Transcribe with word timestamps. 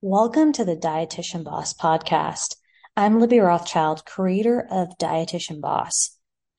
Welcome 0.00 0.52
to 0.52 0.64
the 0.64 0.76
Dietitian 0.76 1.42
Boss 1.42 1.74
podcast. 1.74 2.54
I'm 2.96 3.18
Libby 3.18 3.40
Rothschild, 3.40 4.04
creator 4.04 4.64
of 4.70 4.96
Dietitian 4.96 5.60
Boss. 5.60 6.16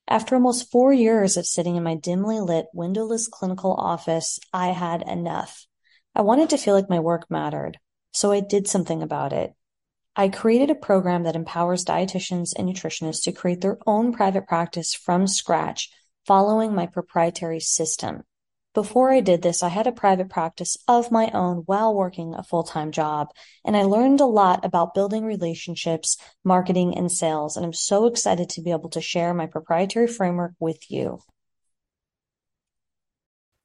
After 0.09 0.35
almost 0.35 0.69
four 0.69 0.91
years 0.91 1.37
of 1.37 1.45
sitting 1.45 1.77
in 1.77 1.83
my 1.83 1.95
dimly 1.95 2.41
lit, 2.41 2.65
windowless 2.73 3.29
clinical 3.29 3.73
office, 3.73 4.41
I 4.51 4.73
had 4.73 5.03
enough. 5.03 5.65
I 6.13 6.21
wanted 6.21 6.49
to 6.49 6.57
feel 6.57 6.73
like 6.73 6.89
my 6.89 6.99
work 6.99 7.31
mattered, 7.31 7.79
so 8.11 8.29
I 8.29 8.41
did 8.41 8.67
something 8.67 9.01
about 9.01 9.31
it. 9.31 9.53
I 10.17 10.27
created 10.27 10.69
a 10.69 10.75
program 10.75 11.23
that 11.23 11.37
empowers 11.37 11.85
dietitians 11.85 12.51
and 12.57 12.67
nutritionists 12.67 13.23
to 13.23 13.31
create 13.31 13.61
their 13.61 13.77
own 13.87 14.11
private 14.11 14.47
practice 14.47 14.93
from 14.93 15.27
scratch, 15.27 15.89
following 16.25 16.75
my 16.75 16.87
proprietary 16.87 17.61
system. 17.61 18.23
Before 18.75 19.11
I 19.11 19.19
did 19.19 19.41
this, 19.41 19.63
I 19.63 19.69
had 19.69 19.87
a 19.87 19.91
private 19.91 20.29
practice 20.29 20.77
of 20.87 21.11
my 21.11 21.31
own 21.31 21.63
while 21.65 21.95
working 21.95 22.35
a 22.35 22.43
full 22.43 22.61
time 22.61 22.91
job, 22.91 23.29
and 23.65 23.75
I 23.75 23.81
learned 23.81 24.21
a 24.21 24.25
lot 24.25 24.63
about 24.63 24.93
building 24.93 25.25
relationships, 25.25 26.17
marketing, 26.43 26.95
and 26.95 27.11
sales. 27.11 27.57
And 27.57 27.65
I'm 27.65 27.73
so 27.73 28.05
excited 28.05 28.47
to 28.49 28.61
be 28.61 28.69
able 28.69 28.89
to 28.89 29.01
share 29.01 29.33
my 29.33 29.47
proprietary 29.47 30.05
framework 30.05 30.53
with 30.59 30.91
you. 30.91 31.19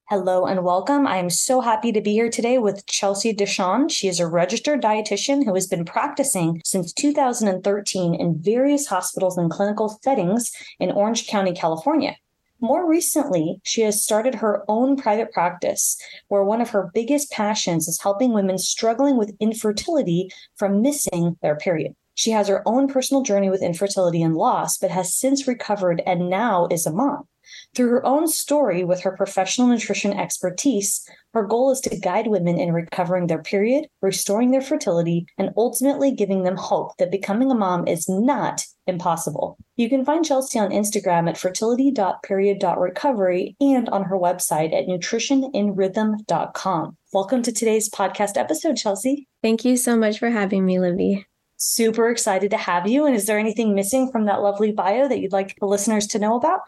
Hello 0.08 0.46
and 0.46 0.64
welcome. 0.64 1.06
I 1.06 1.18
am 1.18 1.28
so 1.28 1.60
happy 1.60 1.92
to 1.92 2.00
be 2.00 2.12
here 2.12 2.30
today 2.30 2.56
with 2.56 2.86
Chelsea 2.86 3.34
Dishong. 3.34 3.90
She 3.90 4.08
is 4.08 4.20
a 4.20 4.26
registered 4.26 4.82
dietitian 4.82 5.44
who 5.44 5.54
has 5.54 5.66
been 5.66 5.84
practicing 5.84 6.62
since 6.64 6.94
2013 6.94 8.14
in 8.14 8.42
various 8.42 8.86
hospitals 8.86 9.36
and 9.36 9.50
clinical 9.50 9.98
settings 10.02 10.50
in 10.80 10.90
Orange 10.90 11.26
County, 11.26 11.52
California. 11.52 12.16
More 12.64 12.88
recently, 12.88 13.60
she 13.62 13.82
has 13.82 14.02
started 14.02 14.36
her 14.36 14.64
own 14.68 14.96
private 14.96 15.32
practice 15.32 15.98
where 16.28 16.42
one 16.42 16.62
of 16.62 16.70
her 16.70 16.90
biggest 16.94 17.30
passions 17.30 17.88
is 17.88 18.00
helping 18.00 18.32
women 18.32 18.56
struggling 18.56 19.18
with 19.18 19.36
infertility 19.38 20.30
from 20.56 20.80
missing 20.80 21.36
their 21.42 21.56
period. 21.56 21.94
She 22.14 22.30
has 22.30 22.48
her 22.48 22.66
own 22.66 22.88
personal 22.88 23.22
journey 23.22 23.50
with 23.50 23.62
infertility 23.62 24.22
and 24.22 24.34
loss, 24.34 24.78
but 24.78 24.90
has 24.90 25.14
since 25.14 25.46
recovered 25.46 26.02
and 26.06 26.30
now 26.30 26.66
is 26.70 26.86
a 26.86 26.90
mom. 26.90 27.28
Through 27.74 27.88
her 27.88 28.06
own 28.06 28.28
story 28.28 28.84
with 28.84 29.00
her 29.00 29.16
professional 29.16 29.66
nutrition 29.66 30.12
expertise, 30.12 31.04
her 31.32 31.42
goal 31.42 31.72
is 31.72 31.80
to 31.80 31.98
guide 31.98 32.28
women 32.28 32.56
in 32.56 32.72
recovering 32.72 33.26
their 33.26 33.42
period, 33.42 33.88
restoring 34.00 34.52
their 34.52 34.60
fertility, 34.60 35.26
and 35.38 35.50
ultimately 35.56 36.12
giving 36.12 36.44
them 36.44 36.56
hope 36.56 36.96
that 36.98 37.10
becoming 37.10 37.50
a 37.50 37.54
mom 37.54 37.88
is 37.88 38.08
not 38.08 38.64
impossible. 38.86 39.56
You 39.74 39.88
can 39.88 40.04
find 40.04 40.24
Chelsea 40.24 40.60
on 40.60 40.70
Instagram 40.70 41.28
at 41.28 41.36
fertility.period.recovery 41.36 43.56
and 43.60 43.88
on 43.88 44.04
her 44.04 44.16
website 44.16 44.72
at 44.72 44.86
nutritioninrhythm.com. 44.86 46.96
Welcome 47.12 47.42
to 47.42 47.52
today's 47.52 47.90
podcast 47.90 48.36
episode, 48.36 48.76
Chelsea. 48.76 49.26
Thank 49.42 49.64
you 49.64 49.76
so 49.76 49.96
much 49.96 50.20
for 50.20 50.30
having 50.30 50.64
me, 50.64 50.78
Libby. 50.78 51.26
Super 51.56 52.08
excited 52.08 52.52
to 52.52 52.56
have 52.56 52.86
you. 52.86 53.04
And 53.04 53.16
is 53.16 53.26
there 53.26 53.40
anything 53.40 53.74
missing 53.74 54.12
from 54.12 54.26
that 54.26 54.42
lovely 54.42 54.70
bio 54.70 55.08
that 55.08 55.18
you'd 55.18 55.32
like 55.32 55.56
the 55.58 55.66
listeners 55.66 56.06
to 56.08 56.18
know 56.20 56.36
about? 56.36 56.60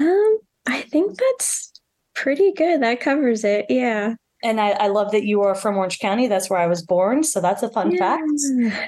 Um, 0.00 0.38
I 0.66 0.82
think 0.82 1.18
that's 1.18 1.72
pretty 2.14 2.52
good. 2.52 2.82
That 2.82 3.00
covers 3.00 3.44
it. 3.44 3.66
Yeah. 3.68 4.14
And 4.42 4.60
I, 4.60 4.70
I, 4.72 4.88
love 4.88 5.12
that 5.12 5.24
you 5.24 5.40
are 5.42 5.54
from 5.54 5.76
Orange 5.76 5.98
County. 5.98 6.28
That's 6.28 6.50
where 6.50 6.58
I 6.58 6.66
was 6.66 6.82
born. 6.82 7.24
So 7.24 7.40
that's 7.40 7.62
a 7.62 7.70
fun 7.70 7.92
yeah. 7.92 7.98
fact. 7.98 8.22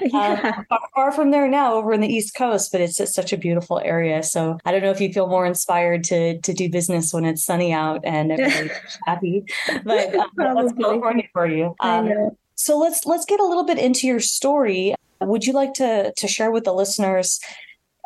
Yeah. 0.01 0.63
Um, 0.71 0.79
far 0.95 1.11
from 1.11 1.31
there 1.31 1.47
now, 1.47 1.73
over 1.73 1.91
in 1.91 2.01
the 2.01 2.07
East 2.07 2.35
Coast, 2.35 2.71
but 2.71 2.81
it's 2.81 2.97
just 2.97 3.13
such 3.13 3.33
a 3.33 3.37
beautiful 3.37 3.79
area. 3.79 4.21
So 4.21 4.57
I 4.65 4.71
don't 4.71 4.81
know 4.81 4.91
if 4.91 5.01
you 5.01 5.11
feel 5.11 5.27
more 5.27 5.45
inspired 5.45 6.03
to 6.05 6.39
to 6.39 6.53
do 6.53 6.69
business 6.69 7.13
when 7.13 7.25
it's 7.25 7.43
sunny 7.43 7.73
out 7.73 8.01
and 8.03 8.31
everybody's 8.33 8.71
happy, 9.05 9.43
but 9.83 10.15
um, 10.15 10.29
that's 10.37 10.73
California 10.73 11.27
for 11.33 11.47
you. 11.47 11.75
Um, 11.79 12.11
so 12.55 12.77
let's 12.77 13.05
let's 13.05 13.25
get 13.25 13.39
a 13.39 13.45
little 13.45 13.63
bit 13.63 13.77
into 13.77 14.07
your 14.07 14.19
story. 14.19 14.93
Would 15.21 15.45
you 15.45 15.53
like 15.53 15.73
to 15.75 16.13
to 16.15 16.27
share 16.27 16.51
with 16.51 16.65
the 16.65 16.73
listeners 16.73 17.39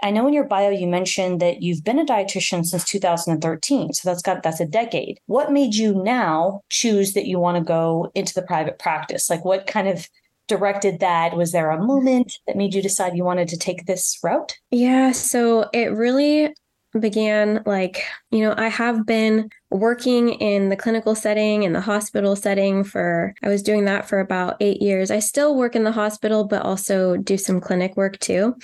I 0.03 0.11
know 0.11 0.27
in 0.27 0.33
your 0.33 0.43
bio 0.43 0.69
you 0.69 0.85
mentioned 0.85 1.39
that 1.39 1.63
you've 1.63 1.83
been 1.83 1.97
a 1.97 2.05
dietitian 2.05 2.65
since 2.65 2.83
2013. 2.83 3.93
So 3.93 4.09
that's 4.09 4.21
got 4.21 4.43
that's 4.43 4.59
a 4.59 4.65
decade. 4.65 5.19
What 5.27 5.51
made 5.51 5.75
you 5.75 5.93
now 6.03 6.61
choose 6.69 7.13
that 7.13 7.25
you 7.25 7.39
want 7.39 7.57
to 7.57 7.63
go 7.63 8.11
into 8.13 8.33
the 8.33 8.41
private 8.41 8.77
practice? 8.77 9.29
Like 9.29 9.45
what 9.45 9.65
kind 9.65 9.87
of 9.87 10.09
directed 10.49 10.99
that? 10.99 11.37
Was 11.37 11.53
there 11.53 11.69
a 11.69 11.81
moment 11.81 12.37
that 12.45 12.57
made 12.57 12.73
you 12.73 12.81
decide 12.81 13.15
you 13.15 13.23
wanted 13.23 13.47
to 13.47 13.57
take 13.57 13.85
this 13.85 14.19
route? 14.21 14.57
Yeah, 14.71 15.13
so 15.13 15.69
it 15.71 15.93
really 15.93 16.53
began 16.99 17.63
like, 17.65 18.03
you 18.31 18.41
know, 18.41 18.53
I 18.57 18.67
have 18.67 19.05
been 19.05 19.49
working 19.71 20.29
in 20.33 20.69
the 20.69 20.75
clinical 20.75 21.15
setting 21.15 21.63
in 21.63 21.73
the 21.73 21.81
hospital 21.81 22.35
setting 22.35 22.83
for 22.83 23.33
I 23.43 23.49
was 23.49 23.63
doing 23.63 23.85
that 23.85 24.07
for 24.07 24.19
about 24.19 24.57
8 24.59 24.81
years. 24.81 25.09
I 25.11 25.19
still 25.19 25.55
work 25.55 25.75
in 25.75 25.83
the 25.83 25.91
hospital 25.91 26.43
but 26.45 26.61
also 26.61 27.17
do 27.17 27.37
some 27.37 27.59
clinic 27.59 27.97
work 27.97 28.19
too. 28.19 28.55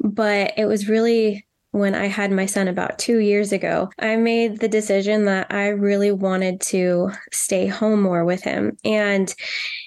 But 0.00 0.52
it 0.56 0.66
was 0.66 0.88
really 0.88 1.46
when 1.72 1.94
I 1.94 2.06
had 2.06 2.32
my 2.32 2.46
son 2.46 2.66
about 2.66 2.98
two 2.98 3.18
years 3.18 3.52
ago, 3.52 3.90
I 3.98 4.16
made 4.16 4.58
the 4.58 4.68
decision 4.68 5.24
that 5.26 5.52
I 5.52 5.68
really 5.68 6.10
wanted 6.10 6.60
to 6.62 7.10
stay 7.32 7.68
home 7.68 8.02
more 8.02 8.24
with 8.24 8.42
him. 8.42 8.76
And 8.84 9.32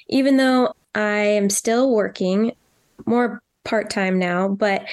even 0.08 0.38
though 0.38 0.74
I 0.96 1.18
am 1.18 1.50
still 1.50 1.94
working, 1.94 2.54
more 3.06 3.42
part 3.64 3.90
time 3.90 4.20
now, 4.20 4.48
but 4.48 4.86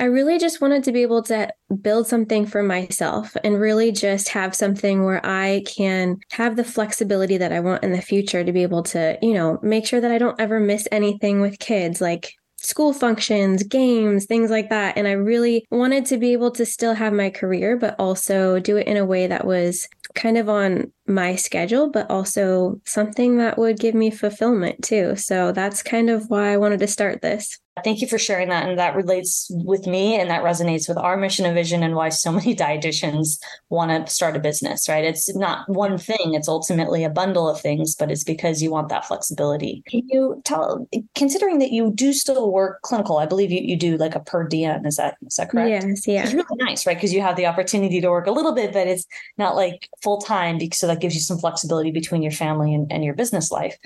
I 0.00 0.04
really 0.04 0.38
just 0.38 0.60
wanted 0.60 0.84
to 0.84 0.92
be 0.92 1.02
able 1.02 1.22
to 1.24 1.52
build 1.80 2.06
something 2.06 2.46
for 2.46 2.62
myself 2.62 3.36
and 3.42 3.60
really 3.60 3.92
just 3.92 4.28
have 4.28 4.54
something 4.54 5.04
where 5.04 5.24
I 5.24 5.62
can 5.66 6.18
have 6.32 6.56
the 6.56 6.64
flexibility 6.64 7.38
that 7.38 7.52
I 7.52 7.60
want 7.60 7.84
in 7.84 7.92
the 7.92 8.02
future 8.02 8.44
to 8.44 8.52
be 8.52 8.62
able 8.62 8.82
to, 8.84 9.18
you 9.22 9.34
know, 9.34 9.58
make 9.62 9.86
sure 9.86 10.00
that 10.00 10.10
I 10.10 10.18
don't 10.18 10.40
ever 10.40 10.60
miss 10.60 10.86
anything 10.92 11.40
with 11.40 11.58
kids 11.58 12.00
like 12.00 12.34
school 12.60 12.92
functions, 12.92 13.62
games, 13.62 14.26
things 14.26 14.50
like 14.50 14.68
that. 14.70 14.96
And 14.98 15.06
I 15.06 15.12
really 15.12 15.64
wanted 15.70 16.04
to 16.06 16.18
be 16.18 16.32
able 16.32 16.50
to 16.52 16.66
still 16.66 16.94
have 16.94 17.12
my 17.12 17.30
career, 17.30 17.76
but 17.76 17.94
also 17.98 18.58
do 18.58 18.76
it 18.76 18.86
in 18.86 18.96
a 18.96 19.06
way 19.06 19.26
that 19.26 19.46
was 19.46 19.88
kind 20.14 20.38
of 20.38 20.48
on 20.48 20.92
my 21.06 21.34
schedule, 21.36 21.90
but 21.90 22.10
also 22.10 22.80
something 22.84 23.38
that 23.38 23.58
would 23.58 23.78
give 23.78 23.94
me 23.94 24.10
fulfillment 24.10 24.82
too. 24.82 25.16
So 25.16 25.52
that's 25.52 25.82
kind 25.82 26.10
of 26.10 26.28
why 26.28 26.52
I 26.52 26.58
wanted 26.58 26.80
to 26.80 26.86
start 26.86 27.22
this. 27.22 27.58
Thank 27.84 28.00
you 28.00 28.08
for 28.08 28.18
sharing 28.18 28.48
that. 28.48 28.68
And 28.68 28.78
that 28.78 28.96
relates 28.96 29.46
with 29.50 29.86
me 29.86 30.18
and 30.18 30.30
that 30.30 30.42
resonates 30.42 30.88
with 30.88 30.98
our 30.98 31.16
mission 31.16 31.46
and 31.46 31.54
vision 31.54 31.82
and 31.82 31.94
why 31.94 32.08
so 32.08 32.32
many 32.38 32.54
dietitians 32.54 33.38
want 33.68 34.06
to 34.06 34.12
start 34.12 34.36
a 34.36 34.40
business, 34.40 34.88
right? 34.88 35.04
It's 35.04 35.34
not 35.36 35.68
one 35.68 35.98
thing, 35.98 36.34
it's 36.34 36.48
ultimately 36.48 37.04
a 37.04 37.10
bundle 37.10 37.48
of 37.48 37.60
things, 37.60 37.94
but 37.94 38.10
it's 38.10 38.24
because 38.24 38.62
you 38.62 38.70
want 38.70 38.88
that 38.88 39.06
flexibility. 39.06 39.82
Can 39.88 40.02
you 40.08 40.42
tell, 40.44 40.88
considering 41.14 41.58
that 41.60 41.70
you 41.70 41.92
do 41.94 42.12
still 42.12 42.50
work 42.52 42.82
clinical, 42.82 43.18
I 43.18 43.26
believe 43.26 43.50
you, 43.50 43.60
you 43.60 43.76
do 43.76 43.96
like 43.96 44.14
a 44.14 44.20
per 44.20 44.46
diem, 44.46 44.84
is 44.84 44.96
that, 44.96 45.16
is 45.26 45.36
that 45.36 45.50
correct? 45.50 45.70
Yes, 45.70 46.06
yeah. 46.06 46.24
It's 46.24 46.34
really 46.34 46.46
nice, 46.56 46.86
right? 46.86 46.96
Because 46.96 47.12
you 47.12 47.20
have 47.20 47.36
the 47.36 47.46
opportunity 47.46 48.00
to 48.00 48.10
work 48.10 48.26
a 48.26 48.32
little 48.32 48.54
bit, 48.54 48.72
but 48.72 48.86
it's 48.86 49.06
not 49.36 49.54
like 49.54 49.88
full 50.02 50.20
time, 50.20 50.58
so 50.72 50.86
that 50.86 51.00
gives 51.00 51.14
you 51.14 51.20
some 51.20 51.38
flexibility 51.38 51.90
between 51.90 52.22
your 52.22 52.32
family 52.32 52.74
and, 52.74 52.90
and 52.92 53.04
your 53.04 53.14
business 53.14 53.50
life. 53.50 53.76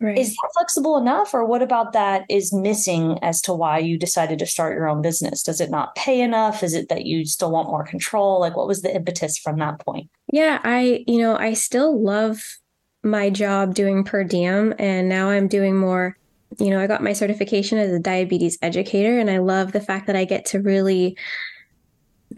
Right. 0.00 0.16
Is 0.16 0.30
that 0.30 0.50
flexible 0.54 0.96
enough, 0.96 1.34
or 1.34 1.44
what 1.44 1.60
about 1.60 1.92
that 1.92 2.24
is 2.28 2.52
missing 2.52 3.18
as 3.20 3.42
to 3.42 3.52
why 3.52 3.78
you 3.78 3.98
decided 3.98 4.38
to 4.38 4.46
start 4.46 4.76
your 4.76 4.88
own 4.88 5.02
business? 5.02 5.42
Does 5.42 5.60
it 5.60 5.70
not 5.70 5.96
pay 5.96 6.20
enough? 6.20 6.62
Is 6.62 6.74
it 6.74 6.88
that 6.88 7.04
you 7.04 7.24
still 7.24 7.50
want 7.50 7.68
more 7.68 7.84
control? 7.84 8.38
Like, 8.38 8.56
what 8.56 8.68
was 8.68 8.82
the 8.82 8.94
impetus 8.94 9.36
from 9.36 9.58
that 9.58 9.80
point? 9.80 10.08
Yeah, 10.32 10.60
I, 10.62 11.04
you 11.08 11.18
know, 11.18 11.36
I 11.36 11.54
still 11.54 12.00
love 12.00 12.40
my 13.02 13.28
job 13.28 13.74
doing 13.74 14.04
per 14.04 14.22
diem, 14.22 14.72
and 14.78 15.08
now 15.08 15.30
I'm 15.30 15.48
doing 15.48 15.76
more. 15.76 16.16
You 16.58 16.70
know, 16.70 16.80
I 16.80 16.86
got 16.86 17.02
my 17.02 17.12
certification 17.12 17.78
as 17.78 17.90
a 17.90 17.98
diabetes 17.98 18.56
educator, 18.62 19.18
and 19.18 19.28
I 19.28 19.38
love 19.38 19.72
the 19.72 19.80
fact 19.80 20.06
that 20.06 20.16
I 20.16 20.24
get 20.24 20.46
to 20.46 20.60
really 20.60 21.16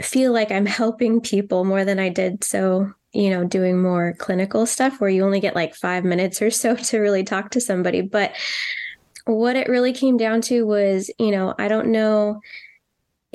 feel 0.00 0.32
like 0.32 0.50
I'm 0.50 0.66
helping 0.80 1.20
people 1.20 1.66
more 1.66 1.84
than 1.84 1.98
I 1.98 2.08
did 2.08 2.42
so 2.42 2.94
you 3.12 3.30
know, 3.30 3.44
doing 3.44 3.80
more 3.80 4.14
clinical 4.18 4.66
stuff 4.66 5.00
where 5.00 5.10
you 5.10 5.24
only 5.24 5.40
get 5.40 5.54
like 5.54 5.74
five 5.74 6.04
minutes 6.04 6.40
or 6.40 6.50
so 6.50 6.76
to 6.76 6.98
really 6.98 7.24
talk 7.24 7.50
to 7.50 7.60
somebody. 7.60 8.00
But 8.00 8.32
what 9.26 9.56
it 9.56 9.68
really 9.68 9.92
came 9.92 10.16
down 10.16 10.40
to 10.42 10.66
was, 10.66 11.10
you 11.18 11.30
know, 11.30 11.54
I 11.58 11.68
don't 11.68 11.88
know, 11.88 12.40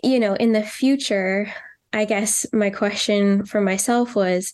you 0.04 0.20
know, 0.20 0.34
in 0.36 0.54
the 0.54 0.64
future, 0.64 1.52
I 1.94 2.06
guess 2.06 2.46
my 2.52 2.70
question 2.70 3.46
for 3.46 3.62
myself 3.62 4.16
was, 4.16 4.54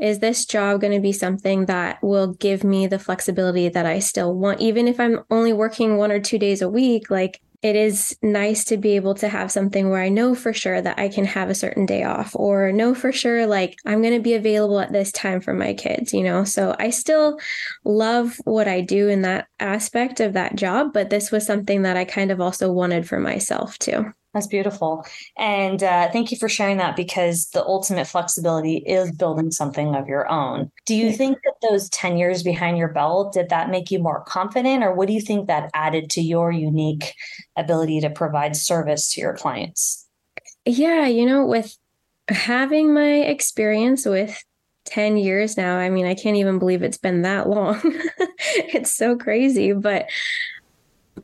is 0.00 0.18
this 0.18 0.46
job 0.46 0.80
going 0.80 0.92
to 0.94 1.00
be 1.00 1.12
something 1.12 1.66
that 1.66 2.02
will 2.02 2.34
give 2.34 2.64
me 2.64 2.86
the 2.86 2.98
flexibility 2.98 3.68
that 3.68 3.86
I 3.86 3.98
still 3.98 4.34
want, 4.34 4.60
even 4.60 4.88
if 4.88 4.98
I'm 4.98 5.20
only 5.30 5.52
working 5.52 5.96
one 5.96 6.10
or 6.10 6.18
two 6.18 6.38
days 6.38 6.62
a 6.62 6.68
week? 6.68 7.10
Like, 7.10 7.40
it 7.62 7.76
is 7.76 8.18
nice 8.22 8.64
to 8.64 8.76
be 8.76 8.96
able 8.96 9.14
to 9.14 9.28
have 9.28 9.52
something 9.52 9.88
where 9.88 10.02
I 10.02 10.08
know 10.08 10.34
for 10.34 10.52
sure 10.52 10.82
that 10.82 10.98
I 10.98 11.08
can 11.08 11.24
have 11.24 11.48
a 11.48 11.54
certain 11.54 11.86
day 11.86 12.02
off 12.02 12.34
or 12.34 12.72
know 12.72 12.92
for 12.92 13.12
sure 13.12 13.46
like 13.46 13.76
I'm 13.86 14.02
going 14.02 14.14
to 14.14 14.20
be 14.20 14.34
available 14.34 14.80
at 14.80 14.92
this 14.92 15.12
time 15.12 15.40
for 15.40 15.54
my 15.54 15.72
kids, 15.72 16.12
you 16.12 16.24
know? 16.24 16.42
So 16.42 16.74
I 16.78 16.90
still 16.90 17.38
love 17.84 18.36
what 18.44 18.66
I 18.66 18.80
do 18.80 19.08
in 19.08 19.22
that 19.22 19.46
aspect 19.60 20.18
of 20.18 20.32
that 20.32 20.56
job, 20.56 20.92
but 20.92 21.08
this 21.08 21.30
was 21.30 21.46
something 21.46 21.82
that 21.82 21.96
I 21.96 22.04
kind 22.04 22.32
of 22.32 22.40
also 22.40 22.72
wanted 22.72 23.08
for 23.08 23.20
myself 23.20 23.78
too. 23.78 24.12
That's 24.34 24.46
beautiful. 24.46 25.04
And 25.36 25.82
uh, 25.82 26.10
thank 26.10 26.30
you 26.30 26.38
for 26.38 26.48
sharing 26.48 26.78
that 26.78 26.96
because 26.96 27.50
the 27.50 27.62
ultimate 27.64 28.06
flexibility 28.06 28.78
is 28.78 29.12
building 29.12 29.50
something 29.50 29.94
of 29.94 30.08
your 30.08 30.30
own. 30.30 30.70
Do 30.86 30.94
you 30.94 31.12
think 31.12 31.38
that 31.44 31.54
those 31.60 31.90
10 31.90 32.16
years 32.16 32.42
behind 32.42 32.78
your 32.78 32.88
belt, 32.88 33.34
did 33.34 33.50
that 33.50 33.70
make 33.70 33.90
you 33.90 33.98
more 33.98 34.22
confident? 34.24 34.84
Or 34.84 34.94
what 34.94 35.08
do 35.08 35.12
you 35.12 35.20
think 35.20 35.48
that 35.48 35.70
added 35.74 36.08
to 36.10 36.22
your 36.22 36.50
unique 36.50 37.12
ability 37.56 38.00
to 38.00 38.10
provide 38.10 38.56
service 38.56 39.12
to 39.12 39.20
your 39.20 39.36
clients? 39.36 40.08
Yeah, 40.64 41.06
you 41.06 41.26
know, 41.26 41.44
with 41.44 41.76
having 42.28 42.94
my 42.94 43.14
experience 43.14 44.06
with 44.06 44.42
10 44.86 45.18
years 45.18 45.58
now, 45.58 45.76
I 45.76 45.90
mean, 45.90 46.06
I 46.06 46.14
can't 46.14 46.36
even 46.36 46.58
believe 46.58 46.82
it's 46.82 46.98
been 46.98 47.22
that 47.22 47.50
long. 47.50 47.80
it's 48.38 48.92
so 48.92 49.16
crazy. 49.16 49.72
But 49.72 50.06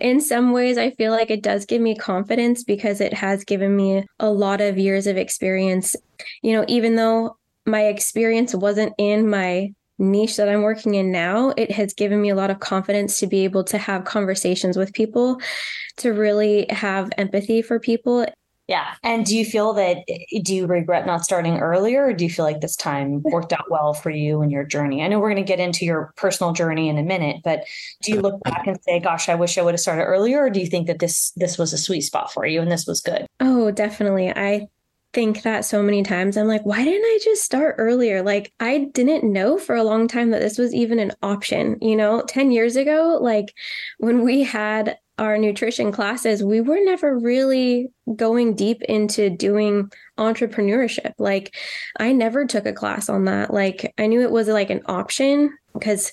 in 0.01 0.21
some 0.21 0.53
ways, 0.53 0.79
I 0.79 0.91
feel 0.91 1.13
like 1.13 1.31
it 1.31 1.43
does 1.43 1.67
give 1.67 1.81
me 1.81 1.97
confidence 1.97 2.65
because 2.65 3.01
it 3.01 3.15
has 3.15 3.45
given 3.45 3.75
me 3.75 4.05
a 4.21 4.31
lot 4.31 4.61
of 4.61 4.79
years 4.79 5.07
of 5.07 5.17
experience. 5.17 5.97
You 6.43 6.53
know, 6.53 6.65
even 6.69 6.97
though 6.97 7.37
my 7.67 7.85
experience 7.85 8.55
wasn't 8.55 8.95
in 8.99 9.29
my 9.29 9.73
niche 9.99 10.37
that 10.37 10.49
I'm 10.49 10.63
working 10.63 10.95
in 10.95 11.11
now, 11.11 11.53
it 11.57 11.71
has 11.73 11.95
given 11.95 12.21
me 12.21 12.31
a 12.31 12.35
lot 12.35 12.51
of 12.51 12.61
confidence 12.61 13.19
to 13.21 13.27
be 13.27 13.45
able 13.45 13.65
to 13.65 13.79
have 13.79 14.05
conversations 14.05 14.77
with 14.77 14.93
people, 14.93 15.41
to 15.99 16.13
really 16.13 16.67
have 16.71 17.11
empathy 17.19 17.63
for 17.63 17.81
people 17.81 18.27
yeah. 18.69 18.95
And 19.03 19.25
do 19.25 19.37
you 19.37 19.47
feel 19.47 19.73
that, 19.73 20.07
do 20.43 20.55
you 20.55 20.67
regret 20.67 21.07
not 21.07 21.25
starting 21.25 21.59
earlier 21.59 22.05
or 22.05 22.13
do 22.13 22.25
you 22.25 22.31
feel 22.31 22.45
like 22.45 22.61
this 22.61 22.77
time 22.77 23.23
worked 23.25 23.53
out 23.55 23.71
well 23.71 23.95
for 23.95 24.11
you 24.11 24.43
and 24.43 24.53
your 24.53 24.65
journey? 24.65 25.03
I 25.03 25.09
know 25.09 25.19
we're 25.19 25.31
going 25.31 25.43
to 25.43 25.49
get 25.49 25.59
into 25.59 25.87
your 25.87 26.13
personal 26.17 26.53
journey 26.53 26.91
in 26.91 26.99
a 26.99 27.03
minute, 27.03 27.41
but 27.43 27.65
do 28.03 28.13
you 28.13 28.21
look 28.21 28.43
back 28.45 28.67
and 28.67 28.79
say, 28.83 29.01
gosh, 29.01 29.31
I 29.31 29.35
wish 29.35 29.57
I 29.57 29.63
would 29.63 29.73
have 29.73 29.81
started 29.81 30.03
earlier? 30.03 30.45
Or 30.45 30.51
do 30.51 30.61
you 30.61 30.67
think 30.67 30.87
that 30.87 30.99
this, 30.99 31.33
this 31.37 31.57
was 31.57 31.73
a 31.73 31.79
sweet 31.79 32.03
spot 32.03 32.31
for 32.31 32.45
you 32.45 32.61
and 32.61 32.71
this 32.71 32.87
was 32.87 33.01
good? 33.01 33.27
Oh, 33.41 33.71
definitely. 33.71 34.31
I 34.31 34.69
think 35.15 35.43
that 35.43 35.65
so 35.65 35.83
many 35.83 36.03
times. 36.03 36.37
I'm 36.37 36.47
like, 36.47 36.67
why 36.67 36.85
didn't 36.85 37.05
I 37.05 37.19
just 37.25 37.43
start 37.43 37.77
earlier? 37.79 38.23
Like, 38.23 38.53
I 38.61 38.91
didn't 38.93 39.25
know 39.25 39.59
for 39.59 39.75
a 39.75 39.83
long 39.83 40.07
time 40.07 40.31
that 40.31 40.41
this 40.41 40.59
was 40.59 40.75
even 40.75 40.99
an 40.99 41.13
option. 41.23 41.79
You 41.81 41.97
know, 41.97 42.23
10 42.29 42.53
years 42.53 42.77
ago, 42.77 43.19
like 43.21 43.55
when 43.97 44.23
we 44.23 44.43
had 44.43 44.99
our 45.19 45.37
nutrition 45.37 45.93
classes, 45.93 46.43
we 46.43 46.61
were 46.61 46.79
never 46.83 47.19
really 47.19 47.89
going 48.17 48.55
deep 48.55 48.83
into 48.83 49.29
doing 49.31 49.91
entrepreneurship. 50.19 51.13
Like, 51.19 51.55
I 51.99 52.13
never 52.13 52.47
took 52.47 52.67
a 52.67 52.73
class 52.73 53.09
on 53.09 53.25
that. 53.25 53.53
Like, 53.53 53.93
I 53.99 54.07
knew 54.07 54.23
it 54.23 54.31
was 54.31 54.49
like 54.49 54.71
an 54.71 54.83
option 54.87 55.57
because 55.75 56.13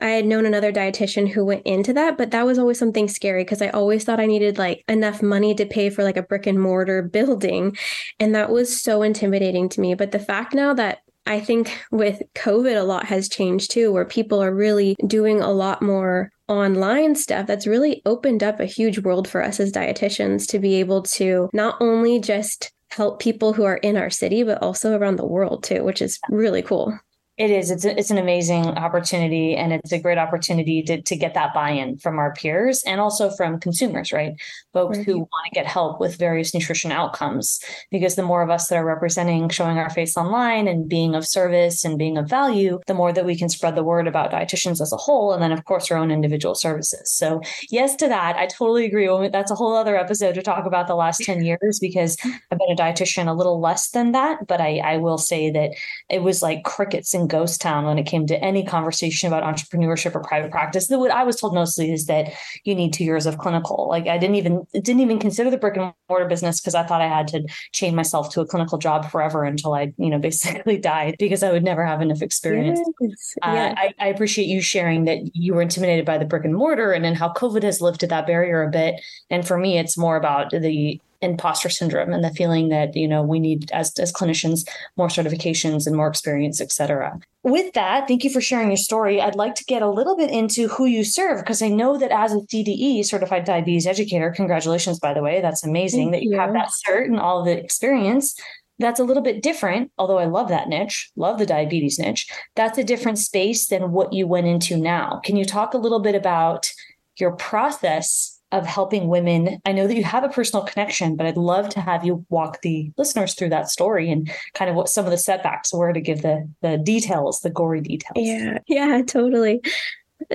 I 0.00 0.08
had 0.08 0.26
known 0.26 0.46
another 0.46 0.72
dietitian 0.72 1.28
who 1.28 1.44
went 1.44 1.66
into 1.66 1.92
that, 1.94 2.18
but 2.18 2.30
that 2.32 2.46
was 2.46 2.58
always 2.58 2.78
something 2.78 3.08
scary 3.08 3.44
because 3.44 3.62
I 3.62 3.68
always 3.68 4.04
thought 4.04 4.20
I 4.20 4.26
needed 4.26 4.58
like 4.58 4.84
enough 4.88 5.22
money 5.22 5.54
to 5.54 5.66
pay 5.66 5.90
for 5.90 6.04
like 6.04 6.16
a 6.16 6.22
brick 6.22 6.46
and 6.46 6.60
mortar 6.60 7.02
building. 7.12 7.76
And 8.20 8.34
that 8.34 8.50
was 8.50 8.80
so 8.80 9.02
intimidating 9.02 9.68
to 9.70 9.80
me. 9.80 9.94
But 9.94 10.12
the 10.12 10.18
fact 10.18 10.54
now 10.54 10.74
that 10.74 10.98
I 11.26 11.40
think 11.40 11.76
with 11.90 12.22
COVID, 12.34 12.78
a 12.78 12.84
lot 12.84 13.06
has 13.06 13.28
changed 13.28 13.72
too, 13.72 13.92
where 13.92 14.04
people 14.04 14.42
are 14.42 14.54
really 14.54 14.96
doing 15.06 15.40
a 15.40 15.50
lot 15.50 15.82
more 15.82 16.30
online 16.48 17.14
stuff 17.14 17.46
that's 17.46 17.66
really 17.66 18.02
opened 18.06 18.42
up 18.42 18.60
a 18.60 18.66
huge 18.66 18.98
world 19.00 19.28
for 19.28 19.42
us 19.42 19.60
as 19.60 19.72
dietitians 19.72 20.46
to 20.48 20.58
be 20.58 20.76
able 20.76 21.02
to 21.02 21.48
not 21.52 21.76
only 21.80 22.20
just 22.20 22.72
help 22.90 23.20
people 23.20 23.52
who 23.52 23.64
are 23.64 23.78
in 23.78 23.96
our 23.96 24.10
city, 24.10 24.42
but 24.42 24.62
also 24.62 24.96
around 24.96 25.16
the 25.16 25.26
world 25.26 25.64
too, 25.64 25.82
which 25.84 26.00
is 26.00 26.18
really 26.30 26.62
cool. 26.62 26.98
It 27.38 27.50
is. 27.50 27.70
It's 27.70 27.84
a, 27.84 27.98
it's 27.98 28.10
an 28.10 28.16
amazing 28.16 28.66
opportunity, 28.66 29.56
and 29.56 29.70
it's 29.70 29.92
a 29.92 29.98
great 29.98 30.16
opportunity 30.16 30.82
to 30.84 31.02
to 31.02 31.16
get 31.16 31.34
that 31.34 31.52
buy-in 31.52 31.98
from 31.98 32.18
our 32.18 32.32
peers 32.32 32.82
and 32.86 32.98
also 32.98 33.28
from 33.28 33.60
consumers, 33.60 34.10
right? 34.10 34.32
Folks 34.72 34.96
who 34.98 35.18
want 35.18 35.44
to 35.44 35.50
get 35.52 35.66
help 35.66 36.00
with 36.00 36.16
various 36.16 36.54
nutrition 36.54 36.92
outcomes. 36.92 37.60
Because 37.90 38.14
the 38.14 38.22
more 38.22 38.40
of 38.40 38.48
us 38.48 38.68
that 38.68 38.76
are 38.76 38.86
representing, 38.86 39.50
showing 39.50 39.76
our 39.76 39.90
face 39.90 40.16
online, 40.16 40.66
and 40.66 40.88
being 40.88 41.14
of 41.14 41.26
service 41.26 41.84
and 41.84 41.98
being 41.98 42.16
of 42.16 42.26
value, 42.26 42.80
the 42.86 42.94
more 42.94 43.12
that 43.12 43.26
we 43.26 43.36
can 43.36 43.50
spread 43.50 43.74
the 43.74 43.84
word 43.84 44.08
about 44.08 44.30
dietitians 44.30 44.80
as 44.80 44.90
a 44.90 44.96
whole, 44.96 45.34
and 45.34 45.42
then 45.42 45.52
of 45.52 45.66
course 45.66 45.90
our 45.90 45.98
own 45.98 46.10
individual 46.10 46.54
services. 46.54 47.12
So 47.12 47.42
yes 47.70 47.96
to 47.96 48.08
that. 48.08 48.36
I 48.36 48.46
totally 48.46 48.86
agree. 48.86 49.28
That's 49.28 49.50
a 49.50 49.54
whole 49.54 49.76
other 49.76 49.98
episode 49.98 50.36
to 50.36 50.42
talk 50.42 50.64
about 50.64 50.86
the 50.86 50.96
last 50.96 51.22
ten 51.22 51.44
years 51.44 51.78
because 51.80 52.16
I've 52.24 52.58
been 52.58 52.72
a 52.72 52.76
dietitian 52.76 53.28
a 53.28 53.34
little 53.34 53.60
less 53.60 53.90
than 53.90 54.12
that, 54.12 54.46
but 54.46 54.62
I 54.62 54.78
I 54.78 54.96
will 54.96 55.18
say 55.18 55.50
that 55.50 55.72
it 56.08 56.22
was 56.22 56.42
like 56.42 56.64
crickets 56.64 57.12
and 57.12 57.25
ghost 57.26 57.60
town 57.60 57.84
when 57.84 57.98
it 57.98 58.04
came 58.04 58.26
to 58.26 58.42
any 58.42 58.64
conversation 58.64 59.32
about 59.32 59.42
entrepreneurship 59.42 60.14
or 60.14 60.20
private 60.20 60.50
practice. 60.50 60.88
What 60.88 61.10
I 61.10 61.24
was 61.24 61.36
told 61.36 61.54
mostly 61.54 61.92
is 61.92 62.06
that 62.06 62.32
you 62.64 62.74
need 62.74 62.92
two 62.92 63.04
years 63.04 63.26
of 63.26 63.38
clinical. 63.38 63.86
Like 63.88 64.06
I 64.06 64.18
didn't 64.18 64.36
even 64.36 64.66
didn't 64.72 65.00
even 65.00 65.18
consider 65.18 65.50
the 65.50 65.58
brick 65.58 65.76
and 65.76 65.92
mortar 66.08 66.26
business 66.26 66.60
because 66.60 66.74
I 66.74 66.82
thought 66.82 67.00
I 67.00 67.08
had 67.08 67.28
to 67.28 67.46
chain 67.72 67.94
myself 67.94 68.30
to 68.34 68.40
a 68.40 68.46
clinical 68.46 68.78
job 68.78 69.10
forever 69.10 69.44
until 69.44 69.74
I, 69.74 69.92
you 69.98 70.10
know, 70.10 70.18
basically 70.26 70.78
died 70.78 71.16
because 71.18 71.42
I 71.42 71.52
would 71.52 71.64
never 71.64 71.84
have 71.84 72.00
enough 72.00 72.22
experience. 72.22 72.80
Yes. 73.00 73.34
Uh, 73.42 73.52
yes. 73.54 73.74
I, 73.78 73.94
I 73.98 74.08
appreciate 74.08 74.46
you 74.46 74.60
sharing 74.60 75.04
that 75.04 75.18
you 75.34 75.54
were 75.54 75.62
intimidated 75.62 76.04
by 76.04 76.18
the 76.18 76.24
brick 76.24 76.44
and 76.44 76.54
mortar 76.54 76.92
and 76.92 77.04
then 77.04 77.14
how 77.14 77.32
COVID 77.32 77.62
has 77.62 77.80
lifted 77.80 78.10
that 78.10 78.26
barrier 78.26 78.62
a 78.62 78.70
bit. 78.70 79.00
And 79.30 79.46
for 79.46 79.58
me, 79.58 79.78
it's 79.78 79.96
more 79.96 80.16
about 80.16 80.50
the 80.50 81.00
imposter 81.20 81.68
syndrome 81.68 82.12
and 82.12 82.22
the 82.22 82.30
feeling 82.30 82.68
that 82.68 82.94
you 82.94 83.08
know 83.08 83.22
we 83.22 83.38
need 83.38 83.70
as 83.72 83.98
as 83.98 84.12
clinicians 84.12 84.68
more 84.96 85.08
certifications 85.08 85.86
and 85.86 85.96
more 85.96 86.08
experience 86.08 86.60
et 86.60 86.72
cetera. 86.72 87.18
With 87.42 87.72
that 87.74 88.08
thank 88.08 88.24
you 88.24 88.30
for 88.30 88.40
sharing 88.40 88.68
your 88.68 88.76
story. 88.76 89.20
I'd 89.20 89.34
like 89.34 89.54
to 89.56 89.64
get 89.64 89.82
a 89.82 89.90
little 89.90 90.16
bit 90.16 90.30
into 90.30 90.68
who 90.68 90.86
you 90.86 91.04
serve 91.04 91.40
because 91.40 91.62
i 91.62 91.68
know 91.68 91.98
that 91.98 92.10
as 92.10 92.32
a 92.32 92.38
cde 92.38 93.04
certified 93.04 93.44
diabetes 93.44 93.86
educator 93.86 94.30
congratulations 94.30 94.98
by 94.98 95.14
the 95.14 95.22
way 95.22 95.40
that's 95.40 95.64
amazing 95.64 96.10
thank 96.10 96.12
that 96.12 96.22
you, 96.22 96.32
you. 96.32 96.38
have 96.38 96.52
that 96.52 96.70
cert 96.86 97.04
and 97.04 97.18
all 97.18 97.44
the 97.44 97.58
experience. 97.58 98.34
That's 98.78 99.00
a 99.00 99.04
little 99.04 99.22
bit 99.22 99.42
different 99.42 99.90
although 99.96 100.18
i 100.18 100.26
love 100.26 100.48
that 100.48 100.68
niche 100.68 101.10
love 101.16 101.38
the 101.38 101.46
diabetes 101.46 101.98
niche. 101.98 102.28
That's 102.54 102.78
a 102.78 102.84
different 102.84 103.18
space 103.18 103.68
than 103.68 103.92
what 103.92 104.12
you 104.12 104.26
went 104.26 104.46
into 104.46 104.76
now. 104.76 105.20
Can 105.24 105.36
you 105.36 105.44
talk 105.44 105.74
a 105.74 105.78
little 105.78 106.00
bit 106.00 106.14
about 106.14 106.70
your 107.18 107.32
process 107.32 108.35
of 108.52 108.66
helping 108.66 109.08
women. 109.08 109.60
I 109.66 109.72
know 109.72 109.86
that 109.86 109.96
you 109.96 110.04
have 110.04 110.24
a 110.24 110.28
personal 110.28 110.64
connection, 110.64 111.16
but 111.16 111.26
I'd 111.26 111.36
love 111.36 111.68
to 111.70 111.80
have 111.80 112.04
you 112.04 112.24
walk 112.28 112.62
the 112.62 112.92
listeners 112.96 113.34
through 113.34 113.50
that 113.50 113.70
story 113.70 114.10
and 114.10 114.30
kind 114.54 114.70
of 114.70 114.76
what 114.76 114.88
some 114.88 115.04
of 115.04 115.10
the 115.10 115.18
setbacks 115.18 115.72
were 115.74 115.92
to 115.92 116.00
give 116.00 116.22
the 116.22 116.48
the 116.62 116.78
details, 116.78 117.40
the 117.40 117.50
gory 117.50 117.80
details. 117.80 118.16
Yeah. 118.16 118.58
Yeah, 118.66 119.02
totally. 119.06 119.60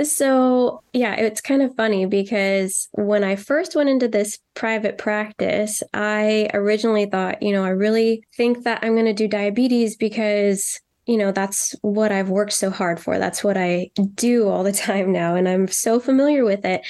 So, 0.04 0.84
yeah, 0.94 1.16
it's 1.16 1.42
kind 1.42 1.62
of 1.62 1.76
funny 1.76 2.06
because 2.06 2.88
when 2.92 3.24
I 3.24 3.36
first 3.36 3.76
went 3.76 3.90
into 3.90 4.08
this 4.08 4.38
private 4.54 4.98
practice, 4.98 5.82
I 5.94 6.50
originally 6.54 7.08
thought, 7.08 7.42
you 7.42 7.52
know, 7.52 7.64
I 7.64 7.70
really 7.70 8.24
think 8.36 8.64
that 8.64 8.80
I'm 8.84 8.94
going 8.94 9.06
to 9.06 9.14
do 9.14 9.28
diabetes 9.28 9.98
because 9.98 10.80
you 11.12 11.18
know, 11.18 11.34
that's 11.34 11.76
what 11.82 12.10
I've 12.14 12.30
worked 12.30 12.54
so 12.54 12.70
hard 12.70 12.98
for. 12.98 13.20
That's 13.20 13.44
what 13.44 13.58
I 13.58 13.92
do 14.16 14.48
all 14.48 14.64
the 14.64 14.72
time 14.88 15.12
now. 15.12 15.36
And 15.36 15.50
I'm 15.50 15.68
so 15.68 16.00
familiar 16.00 16.46
with 16.46 16.64
it. 16.64 16.88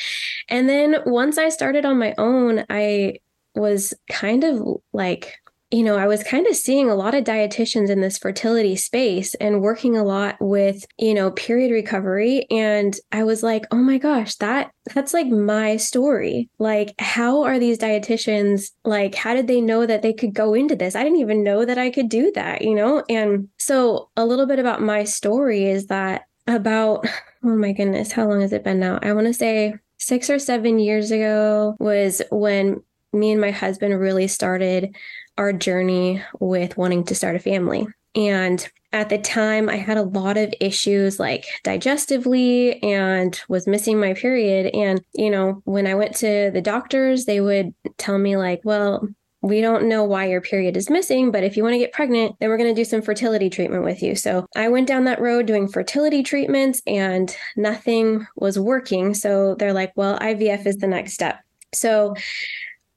And 0.47 0.69
then 0.69 0.97
once 1.07 1.39
I 1.39 1.49
started 1.49 1.85
on 1.85 1.97
my 1.97 2.13
own, 2.19 2.63
I 2.69 3.15
was 3.55 3.95
kind 4.11 4.43
of 4.43 4.61
like 4.93 5.39
you 5.71 5.83
know, 5.83 5.97
I 5.97 6.05
was 6.05 6.21
kind 6.21 6.45
of 6.47 6.55
seeing 6.55 6.89
a 6.89 6.95
lot 6.95 7.15
of 7.15 7.23
dietitians 7.23 7.89
in 7.89 8.01
this 8.01 8.17
fertility 8.17 8.75
space 8.75 9.33
and 9.35 9.61
working 9.61 9.95
a 9.95 10.03
lot 10.03 10.35
with, 10.41 10.85
you 10.97 11.13
know, 11.13 11.31
period 11.31 11.71
recovery. 11.71 12.45
And 12.51 12.93
I 13.13 13.23
was 13.23 13.41
like, 13.41 13.65
oh 13.71 13.77
my 13.77 13.97
gosh, 13.97 14.35
that 14.35 14.71
that's 14.93 15.13
like 15.13 15.27
my 15.27 15.77
story. 15.77 16.49
Like, 16.59 16.93
how 16.99 17.43
are 17.43 17.57
these 17.57 17.77
dietitians 17.77 18.71
like, 18.83 19.15
how 19.15 19.33
did 19.33 19.47
they 19.47 19.61
know 19.61 19.85
that 19.85 20.01
they 20.01 20.11
could 20.11 20.33
go 20.33 20.53
into 20.53 20.75
this? 20.75 20.93
I 20.93 21.03
didn't 21.03 21.19
even 21.19 21.41
know 21.41 21.63
that 21.63 21.77
I 21.77 21.89
could 21.89 22.09
do 22.09 22.33
that, 22.35 22.63
you 22.63 22.75
know? 22.75 23.03
And 23.07 23.47
so 23.57 24.09
a 24.17 24.25
little 24.25 24.45
bit 24.45 24.59
about 24.59 24.81
my 24.81 25.05
story 25.05 25.65
is 25.65 25.87
that 25.87 26.23
about, 26.47 27.07
oh 27.45 27.55
my 27.55 27.71
goodness, 27.71 28.11
how 28.11 28.27
long 28.27 28.41
has 28.41 28.51
it 28.51 28.65
been 28.65 28.81
now? 28.81 28.99
I 29.01 29.13
want 29.13 29.27
to 29.27 29.33
say 29.33 29.75
six 29.99 30.29
or 30.29 30.39
seven 30.39 30.79
years 30.79 31.11
ago 31.11 31.77
was 31.79 32.21
when 32.29 32.81
me 33.13 33.31
and 33.31 33.41
my 33.41 33.51
husband 33.51 33.99
really 33.99 34.27
started 34.27 34.95
our 35.37 35.53
journey 35.53 36.21
with 36.39 36.77
wanting 36.77 37.03
to 37.05 37.15
start 37.15 37.35
a 37.35 37.39
family. 37.39 37.87
And 38.15 38.67
at 38.93 39.09
the 39.09 39.17
time, 39.17 39.69
I 39.69 39.77
had 39.77 39.97
a 39.97 40.03
lot 40.03 40.35
of 40.35 40.53
issues 40.59 41.19
like 41.19 41.45
digestively 41.63 42.83
and 42.83 43.39
was 43.47 43.67
missing 43.67 43.99
my 43.99 44.13
period. 44.13 44.73
And, 44.75 45.01
you 45.13 45.29
know, 45.29 45.61
when 45.63 45.87
I 45.87 45.95
went 45.95 46.15
to 46.17 46.51
the 46.53 46.61
doctors, 46.61 47.25
they 47.25 47.39
would 47.39 47.73
tell 47.97 48.17
me, 48.17 48.35
like, 48.35 48.61
well, 48.65 49.07
we 49.41 49.61
don't 49.61 49.87
know 49.87 50.03
why 50.03 50.25
your 50.27 50.41
period 50.41 50.77
is 50.77 50.89
missing, 50.89 51.31
but 51.31 51.43
if 51.43 51.57
you 51.57 51.63
want 51.63 51.73
to 51.73 51.79
get 51.79 51.93
pregnant, 51.93 52.35
then 52.39 52.49
we're 52.49 52.57
going 52.57 52.73
to 52.73 52.79
do 52.79 52.85
some 52.85 53.01
fertility 53.01 53.49
treatment 53.49 53.83
with 53.83 54.03
you. 54.03 54.15
So 54.15 54.45
I 54.55 54.67
went 54.69 54.87
down 54.87 55.05
that 55.05 55.21
road 55.21 55.47
doing 55.47 55.67
fertility 55.67 56.21
treatments 56.21 56.81
and 56.85 57.35
nothing 57.55 58.27
was 58.35 58.59
working. 58.59 59.15
So 59.15 59.55
they're 59.55 59.73
like, 59.73 59.93
well, 59.95 60.19
IVF 60.19 60.67
is 60.67 60.77
the 60.77 60.87
next 60.87 61.13
step. 61.13 61.39
So 61.73 62.13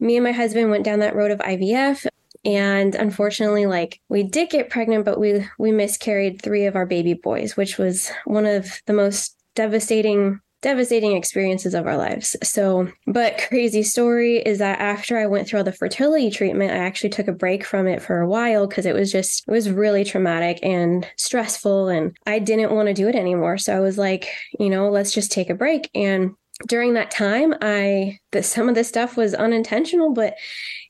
me 0.00 0.17
and 0.17 0.25
my 0.25 0.33
husband 0.33 0.71
went 0.71 0.85
down 0.85 0.99
that 0.99 1.17
road 1.17 1.31
of 1.31 1.38
IVF 1.38 2.07
and 2.45 2.95
unfortunately 2.95 3.67
like 3.67 4.01
we 4.09 4.23
did 4.23 4.51
get 4.51 4.71
pregnant 4.71 5.05
but 5.05 5.19
we 5.19 5.47
we 5.59 5.73
miscarried 5.73 6.41
three 6.41 6.67
of 6.67 6.77
our 6.77 6.87
baby 6.87 7.15
boys 7.15 7.57
which 7.57 7.79
was 7.79 8.11
one 8.25 8.47
of 8.47 8.81
the 8.87 8.93
most 8.93 9.37
devastating 9.55 10.41
devastating 10.65 11.15
experiences 11.15 11.75
of 11.75 11.87
our 11.87 11.99
lives. 11.99 12.37
So, 12.43 12.91
but 13.07 13.39
crazy 13.49 13.83
story 13.83 14.39
is 14.39 14.61
that 14.61 14.81
after 14.81 15.19
I 15.19 15.27
went 15.27 15.47
through 15.47 15.59
all 15.59 15.65
the 15.65 15.73
fertility 15.73 16.31
treatment, 16.31 16.73
I 16.73 16.79
actually 16.79 17.11
took 17.11 17.29
a 17.29 17.33
break 17.33 17.67
from 17.67 17.87
it 17.87 18.01
for 18.01 18.21
a 18.21 18.27
while 18.27 18.67
because 18.67 18.87
it 18.87 18.95
was 18.95 19.13
just, 19.13 19.45
it 19.47 19.51
was 19.51 19.69
really 19.69 20.05
traumatic 20.05 20.59
and 20.63 21.07
stressful. 21.19 21.89
And 21.89 22.17
I 22.27 22.39
didn't 22.39 22.75
want 22.75 22.89
to 22.89 22.95
do 22.95 23.09
it 23.09 23.15
anymore. 23.15 23.59
So 23.59 23.77
I 23.77 23.81
was 23.81 23.99
like, 23.99 24.31
you 24.59 24.71
know, 24.71 24.89
let's 24.89 25.13
just 25.13 25.31
take 25.31 25.51
a 25.51 25.55
break. 25.55 25.91
And 25.95 26.33
during 26.67 26.95
that 26.95 27.11
time, 27.11 27.55
I, 27.61 28.19
that 28.33 28.47
some 28.47 28.67
of 28.71 28.75
this 28.75 28.89
stuff 28.89 29.19
was 29.19 29.35
unintentional, 29.35 30.15
but, 30.15 30.35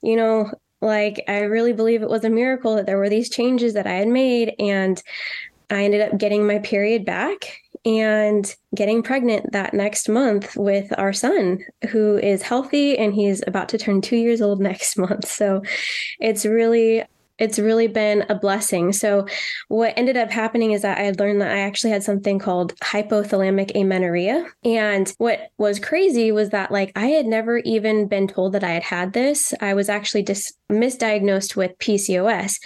you 0.05 0.15
know, 0.15 0.53
like 0.85 1.23
I 1.29 1.41
really 1.41 1.73
believe 1.73 2.03
it 2.03 2.11
was 2.11 2.25
a 2.25 2.31
miracle 2.31 2.76
that 2.76 2.87
there 2.87 2.99
were 2.99 3.09
these 3.09 3.31
changes 3.31 3.75
that 3.75 3.87
I 3.87 3.95
had 3.95 4.09
made. 4.09 4.55
And 4.59 5.03
I 5.71 5.85
ended 5.85 6.03
up 6.03 6.19
getting 6.19 6.47
my 6.47 6.59
period 6.59 7.05
back 7.05 7.59
and 7.85 8.55
getting 8.75 9.03
pregnant 9.03 9.53
that 9.53 9.75
next 9.75 10.09
month 10.09 10.57
with 10.57 10.93
our 10.99 11.12
son, 11.12 11.59
who 11.91 12.17
is 12.17 12.43
healthy 12.43 12.97
and 12.97 13.14
he's 13.14 13.43
about 13.47 13.69
to 13.71 13.79
turn 13.79 14.00
two 14.00 14.17
years 14.17 14.41
old 14.41 14.61
next 14.61 14.97
month. 14.99 15.29
So 15.29 15.62
it's 16.21 16.47
really 16.47 17.05
it's 17.38 17.59
really 17.59 17.88
been 17.88 18.25
a 18.29 18.35
blessing. 18.35 18.93
So, 18.93 19.26
what 19.69 19.95
ended 19.97 20.17
up 20.17 20.31
happening 20.31 20.73
is 20.73 20.83
that 20.83 20.99
I 20.99 21.11
learned 21.19 21.41
that 21.41 21.50
I 21.50 21.61
actually 21.61 21.91
had 21.91 22.03
something 22.03 22.38
called 22.38 22.75
hypothalamic 22.76 23.73
amenorrhea. 23.75 24.47
And 24.64 25.12
what 25.19 25.50
was 25.59 25.81
crazy 25.81 26.31
was 26.33 26.50
that, 26.50 26.71
like, 26.71 26.93
I 26.95 27.07
had 27.07 27.26
never 27.26 27.59
even 27.59 28.07
been 28.07 28.29
told 28.29 28.53
that 28.53 28.64
I 28.64 28.71
had 28.71 28.85
had 28.85 29.12
this. 29.12 29.53
I 29.61 29.75
was 29.75 29.88
actually 29.88 30.23
just 30.23 30.57
misdiagnosed 30.71 31.57
with 31.57 31.76
PCOS 31.79 32.61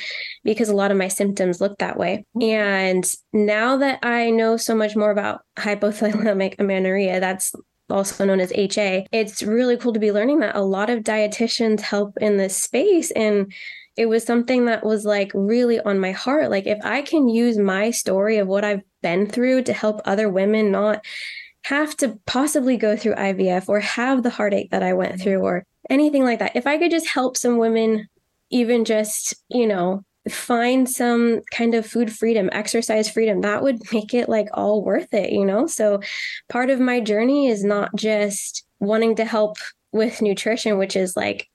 because 0.44 0.68
a 0.68 0.76
lot 0.76 0.90
of 0.90 0.96
my 0.96 1.08
symptoms 1.08 1.60
looked 1.60 1.78
that 1.78 1.98
way. 1.98 2.24
And 2.40 3.10
now 3.32 3.78
that 3.78 4.00
I 4.02 4.30
know 4.30 4.56
so 4.56 4.74
much 4.74 4.94
more 4.94 5.10
about 5.10 5.40
hypothalamic 5.58 6.56
amenorrhea, 6.58 7.20
that's 7.20 7.54
also 7.90 8.24
known 8.24 8.40
as 8.40 8.52
HA. 8.52 9.06
It's 9.12 9.42
really 9.42 9.76
cool 9.76 9.92
to 9.92 10.00
be 10.00 10.12
learning 10.12 10.40
that 10.40 10.56
a 10.56 10.60
lot 10.62 10.90
of 10.90 11.00
dietitians 11.00 11.80
help 11.80 12.16
in 12.20 12.36
this 12.36 12.56
space 12.56 13.10
and 13.12 13.52
it 13.98 14.08
was 14.08 14.22
something 14.22 14.66
that 14.66 14.84
was 14.84 15.04
like 15.04 15.32
really 15.34 15.80
on 15.80 15.98
my 15.98 16.12
heart. 16.12 16.50
Like, 16.50 16.68
if 16.68 16.78
I 16.84 17.02
can 17.02 17.28
use 17.28 17.58
my 17.58 17.90
story 17.90 18.36
of 18.36 18.46
what 18.46 18.64
I've 18.64 18.82
been 19.02 19.26
through 19.26 19.64
to 19.64 19.72
help 19.72 20.00
other 20.04 20.28
women 20.28 20.70
not 20.70 21.04
have 21.64 21.96
to 21.96 22.16
possibly 22.24 22.76
go 22.76 22.96
through 22.96 23.16
IVF 23.16 23.68
or 23.68 23.80
have 23.80 24.22
the 24.22 24.30
heartache 24.30 24.70
that 24.70 24.84
I 24.84 24.92
went 24.92 25.20
through 25.20 25.40
or 25.40 25.64
anything 25.90 26.22
like 26.22 26.38
that, 26.38 26.54
if 26.54 26.64
I 26.64 26.78
could 26.78 26.92
just 26.92 27.08
help 27.08 27.36
some 27.36 27.58
women, 27.58 28.06
even 28.50 28.84
just, 28.84 29.34
you 29.48 29.66
know, 29.66 30.04
find 30.30 30.88
some 30.88 31.40
kind 31.50 31.74
of 31.74 31.84
food 31.84 32.12
freedom, 32.12 32.48
exercise 32.52 33.10
freedom, 33.10 33.40
that 33.40 33.64
would 33.64 33.80
make 33.92 34.14
it 34.14 34.28
like 34.28 34.46
all 34.54 34.84
worth 34.84 35.12
it, 35.12 35.32
you 35.32 35.44
know? 35.44 35.66
So 35.66 36.00
part 36.48 36.70
of 36.70 36.78
my 36.78 37.00
journey 37.00 37.48
is 37.48 37.64
not 37.64 37.90
just 37.96 38.64
wanting 38.78 39.16
to 39.16 39.24
help 39.24 39.56
with 39.90 40.22
nutrition, 40.22 40.78
which 40.78 40.94
is 40.94 41.16
like 41.16 41.48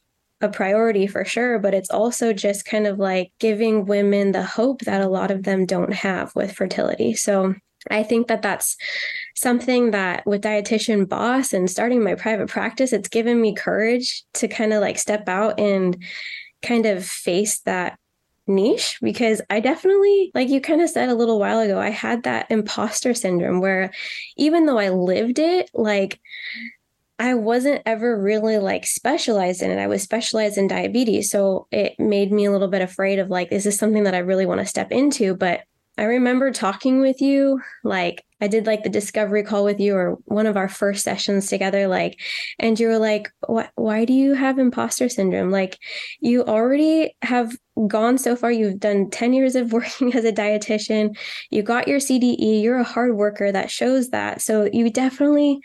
a 0.43 0.49
priority 0.49 1.07
for 1.07 1.25
sure, 1.25 1.57
but 1.59 1.73
it's 1.73 1.89
also 1.89 2.33
just 2.33 2.65
kind 2.65 2.85
of 2.85 2.99
like 2.99 3.31
giving 3.39 3.85
women 3.85 4.31
the 4.31 4.43
hope 4.43 4.81
that 4.81 5.01
a 5.01 5.09
lot 5.09 5.31
of 5.31 5.43
them 5.43 5.65
don't 5.65 5.93
have 5.93 6.35
with 6.35 6.51
fertility. 6.51 7.13
So 7.13 7.55
I 7.89 8.03
think 8.03 8.27
that 8.27 8.41
that's 8.41 8.77
something 9.35 9.91
that 9.91 10.25
with 10.25 10.43
dietitian 10.43 11.07
boss 11.07 11.53
and 11.53 11.69
starting 11.69 12.03
my 12.03 12.15
private 12.15 12.49
practice, 12.49 12.93
it's 12.93 13.09
given 13.09 13.41
me 13.41 13.55
courage 13.55 14.23
to 14.35 14.47
kind 14.47 14.73
of 14.73 14.81
like 14.81 14.97
step 14.97 15.27
out 15.27 15.59
and 15.59 15.97
kind 16.61 16.85
of 16.85 17.05
face 17.05 17.59
that 17.61 17.97
niche 18.47 18.97
because 19.01 19.41
I 19.49 19.59
definitely, 19.59 20.31
like 20.33 20.49
you 20.49 20.61
kind 20.61 20.81
of 20.81 20.89
said 20.89 21.09
a 21.09 21.15
little 21.15 21.39
while 21.39 21.59
ago, 21.59 21.79
I 21.79 21.89
had 21.89 22.23
that 22.23 22.47
imposter 22.49 23.13
syndrome 23.13 23.61
where 23.61 23.91
even 24.37 24.65
though 24.65 24.79
I 24.79 24.89
lived 24.89 25.39
it, 25.39 25.69
like 25.73 26.19
I 27.19 27.35
wasn't 27.35 27.83
ever 27.85 28.19
really 28.19 28.57
like 28.57 28.85
specialized 28.85 29.61
in 29.61 29.71
it. 29.71 29.77
I 29.77 29.87
was 29.87 30.01
specialized 30.01 30.57
in 30.57 30.67
diabetes. 30.67 31.29
So 31.29 31.67
it 31.71 31.93
made 31.99 32.31
me 32.31 32.45
a 32.45 32.51
little 32.51 32.67
bit 32.67 32.81
afraid 32.81 33.19
of 33.19 33.29
like, 33.29 33.51
is 33.51 33.63
this 33.63 33.77
something 33.77 34.03
that 34.03 34.15
I 34.15 34.19
really 34.19 34.45
want 34.45 34.61
to 34.61 34.65
step 34.65 34.91
into? 34.91 35.35
But 35.35 35.61
I 35.97 36.03
remember 36.05 36.51
talking 36.51 37.01
with 37.01 37.21
you, 37.21 37.61
like 37.83 38.25
I 38.41 38.47
did 38.47 38.65
like 38.65 38.83
the 38.83 38.89
discovery 38.89 39.43
call 39.43 39.63
with 39.63 39.79
you 39.79 39.95
or 39.95 40.17
one 40.25 40.47
of 40.47 40.57
our 40.57 40.67
first 40.67 41.03
sessions 41.03 41.47
together, 41.47 41.87
like, 41.87 42.19
and 42.59 42.79
you 42.79 42.87
were 42.87 42.97
like, 42.97 43.31
why, 43.45 43.69
why 43.75 44.03
do 44.03 44.11
you 44.11 44.33
have 44.33 44.57
imposter 44.57 45.07
syndrome? 45.07 45.51
Like, 45.51 45.77
you 46.19 46.43
already 46.43 47.15
have 47.21 47.55
gone 47.87 48.17
so 48.17 48.35
far. 48.35 48.51
You've 48.51 48.79
done 48.79 49.11
10 49.11 49.33
years 49.33 49.55
of 49.55 49.71
working 49.73 50.13
as 50.15 50.25
a 50.25 50.33
dietitian. 50.33 51.15
You 51.51 51.61
got 51.61 51.87
your 51.87 51.99
CDE. 51.99 52.61
You're 52.63 52.79
a 52.79 52.83
hard 52.83 53.15
worker 53.15 53.51
that 53.51 53.69
shows 53.69 54.09
that. 54.09 54.41
So 54.41 54.67
you 54.73 54.89
definitely 54.89 55.61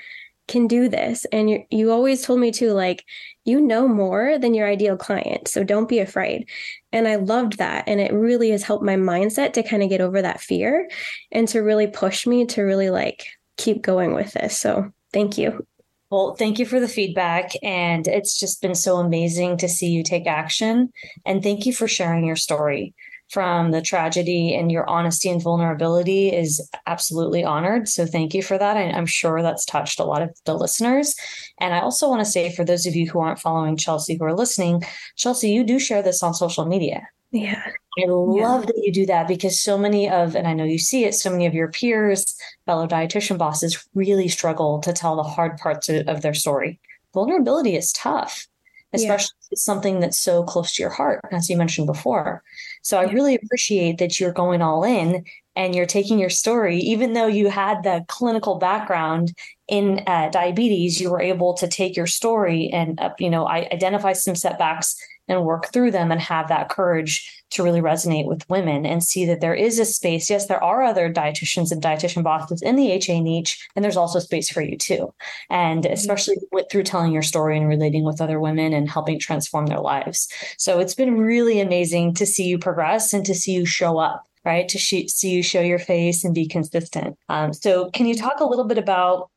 can 0.49 0.67
do 0.67 0.89
this. 0.89 1.25
And 1.27 1.49
you 1.49 1.65
you 1.71 1.93
always 1.93 2.23
told 2.23 2.41
me 2.41 2.51
too, 2.51 2.73
like, 2.73 3.05
you 3.45 3.61
know 3.61 3.87
more 3.87 4.39
than 4.39 4.55
your 4.55 4.67
ideal 4.67 4.97
client. 4.97 5.49
So 5.49 5.63
don't 5.63 5.89
be 5.89 6.01
afraid. 6.01 6.49
And 6.93 7.07
I 7.07 7.17
loved 7.17 7.59
that. 7.59 7.85
And 7.87 8.01
it 8.01 8.13
really 8.13 8.51
has 8.51 8.63
helped 8.63 8.85
my 8.85 8.97
mindset 8.97 9.53
to 9.55 9.63
kind 9.63 9.83
of 9.83 9.89
get 9.89 10.01
over 10.01 10.21
that 10.21 10.41
fear 10.41 10.89
and 11.31 11.47
to 11.49 11.61
really 11.61 11.87
push 11.87 12.27
me 12.27 12.47
to 12.47 12.63
really 12.63 12.91
like 12.91 13.27
keep 13.57 13.83
going 13.83 14.15
with 14.15 14.33
this. 14.33 14.59
So 14.59 14.93
thank 15.13 15.39
you. 15.39 15.67
Well, 16.11 16.35
thank 16.35 16.59
you 16.59 16.65
for 16.65 16.81
the 16.81 16.89
feedback. 16.89 17.53
And 17.63 18.07
it's 18.07 18.39
just 18.39 18.63
been 18.63 18.75
so 18.75 18.97
amazing 18.97 19.59
to 19.59 19.69
see 19.69 19.89
you 19.89 20.03
take 20.03 20.27
action. 20.27 20.91
And 21.27 21.43
thank 21.43 21.67
you 21.67 21.73
for 21.73 21.87
sharing 21.87 22.25
your 22.25 22.37
story 22.37 22.95
from 23.31 23.73
the 23.73 23.83
tragedy 23.83 24.55
and 24.55 24.73
your 24.73 24.89
honesty 24.89 25.29
and 25.29 25.43
vulnerability 25.43 26.33
is 26.33 26.67
absolutely 26.87 27.45
honored. 27.45 27.89
So 27.89 28.07
thank 28.07 28.35
you 28.35 28.43
for 28.43 28.57
that. 28.59 28.77
I, 28.77 28.83
am 28.83 29.07
sure 29.07 29.43
that's 29.43 29.65
touched 29.65 30.01
a 30.01 30.05
lot 30.05 30.23
of 30.23 30.31
the 30.45 30.55
listeners. 30.55 31.15
And 31.61 31.75
I 31.75 31.81
also 31.81 32.09
want 32.09 32.21
to 32.21 32.31
say 32.31 32.55
for 32.55 32.65
those 32.65 32.87
of 32.87 32.97
you 32.97 33.09
who 33.09 33.21
aren't 33.21 33.41
following 33.41 33.77
Chelsea 33.77 34.17
who 34.17 34.25
are 34.25 34.35
listening, 34.35 34.83
Chelsea, 35.17 35.51
you 35.51 35.63
do 35.63 35.79
share 35.79 36.03
this 36.03 36.23
on 36.23 36.35
social 36.35 36.65
media. 36.65 37.07
Yeah. 37.31 37.63
I 38.03 38.07
love 38.07 38.61
yeah. 38.63 38.67
that 38.67 38.83
you 38.83 38.93
do 38.93 39.07
that 39.07 39.29
because 39.29 39.61
so 39.61 39.77
many 39.77 40.09
of, 40.09 40.35
and 40.35 40.49
I 40.49 40.55
know 40.55 40.65
you 40.65 40.79
see 40.79 41.05
it, 41.05 41.15
so 41.15 41.31
many 41.31 41.45
of 41.45 41.53
your 41.53 41.69
peers, 41.69 42.35
fellow 42.65 42.87
dietitian 42.87 43.37
bosses 43.37 43.87
really 43.95 44.29
struggle 44.29 44.79
to 44.81 44.93
tell 44.93 45.17
the 45.17 45.23
hard 45.23 45.59
parts 45.59 45.91
of, 45.91 46.09
of 46.09 46.23
their 46.23 46.35
story. 46.35 46.81
Vulnerability 47.13 47.77
is 47.77 47.93
tough 47.93 48.47
especially 48.93 49.35
yeah. 49.51 49.57
something 49.57 50.01
that's 50.01 50.19
so 50.19 50.43
close 50.43 50.75
to 50.75 50.83
your 50.83 50.91
heart, 50.91 51.21
as 51.31 51.49
you 51.49 51.57
mentioned 51.57 51.87
before. 51.87 52.43
So 52.83 52.99
I 52.99 53.05
really 53.05 53.35
appreciate 53.35 53.99
that 53.99 54.19
you're 54.19 54.33
going 54.33 54.63
all 54.63 54.85
in 54.85 55.25
and 55.57 55.75
you're 55.75 55.87
taking 55.87 56.19
your 56.19 56.31
story, 56.31 56.79
even 56.79 57.13
though 57.13 57.27
you 57.27 57.51
had 57.51 57.83
the 57.83 58.05
clinical 58.09 58.55
background 58.55 59.33
in 59.67 60.03
uh, 60.07 60.31
diabetes, 60.31 61.01
you 61.01 61.11
were 61.11 61.21
able 61.21 61.53
to 61.55 61.67
take 61.67 61.97
your 61.97 62.07
story 62.07 62.71
and 62.73 62.99
uh, 63.01 63.11
you 63.19 63.29
know 63.29 63.47
I 63.47 63.69
identify 63.73 64.13
some 64.13 64.35
setbacks 64.35 64.97
and 65.29 65.45
work 65.45 65.73
through 65.73 65.91
them 65.91 66.11
and 66.11 66.21
have 66.21 66.49
that 66.49 66.69
courage 66.69 67.43
to 67.51 67.63
really 67.63 67.81
resonate 67.81 68.27
with 68.27 68.49
women 68.49 68.85
and 68.85 69.03
see 69.03 69.25
that 69.25 69.41
there 69.41 69.55
is 69.55 69.79
a 69.79 69.85
space. 69.85 70.29
Yes, 70.29 70.47
there 70.47 70.63
are 70.63 70.83
other 70.83 71.13
dietitians 71.13 71.73
and 71.73 71.83
dietitian 71.83 72.23
bosses 72.23 72.63
in 72.63 72.77
the 72.77 72.91
HA 72.93 73.21
niche, 73.21 73.67
and 73.75 73.85
there's 73.85 73.97
also 73.97 74.19
space 74.19 74.51
for 74.51 74.61
you 74.61 74.77
too. 74.77 75.13
And 75.51 75.85
mm-hmm. 75.85 75.93
especially 75.93 76.37
with, 76.53 76.67
through 76.71 76.85
telling 76.85 77.13
your 77.13 77.23
story 77.23 77.57
and 77.57 77.69
relating 77.69 78.05
with 78.05 78.21
other 78.21 78.41
women 78.41 78.73
and 78.73 78.89
helping 78.89 79.19
transform 79.19 79.67
their 79.67 79.81
lives. 79.81 80.29
So 80.59 80.79
it's 80.79 80.95
been 80.95 81.17
really 81.17 81.61
amazing 81.61 82.15
to 82.15 82.27
see 82.27 82.45
you 82.45 82.59
progress 82.59 83.13
and 83.13 83.25
to 83.27 83.35
see 83.35 83.53
you 83.53 83.67
show 83.67 83.99
up 83.99 84.25
right? 84.45 84.69
To 84.69 84.79
see 84.79 85.29
you 85.29 85.43
show 85.43 85.61
your 85.61 85.81
face 85.81 86.25
and 86.25 86.35
be 86.35 86.47
consistent. 86.47 87.19
Um, 87.29 87.53
so, 87.53 87.91
can 87.91 88.07
you 88.07 88.15
talk 88.15 88.41
a 88.41 88.47
little 88.47 88.65
bit 88.65 88.79
about 88.79 89.31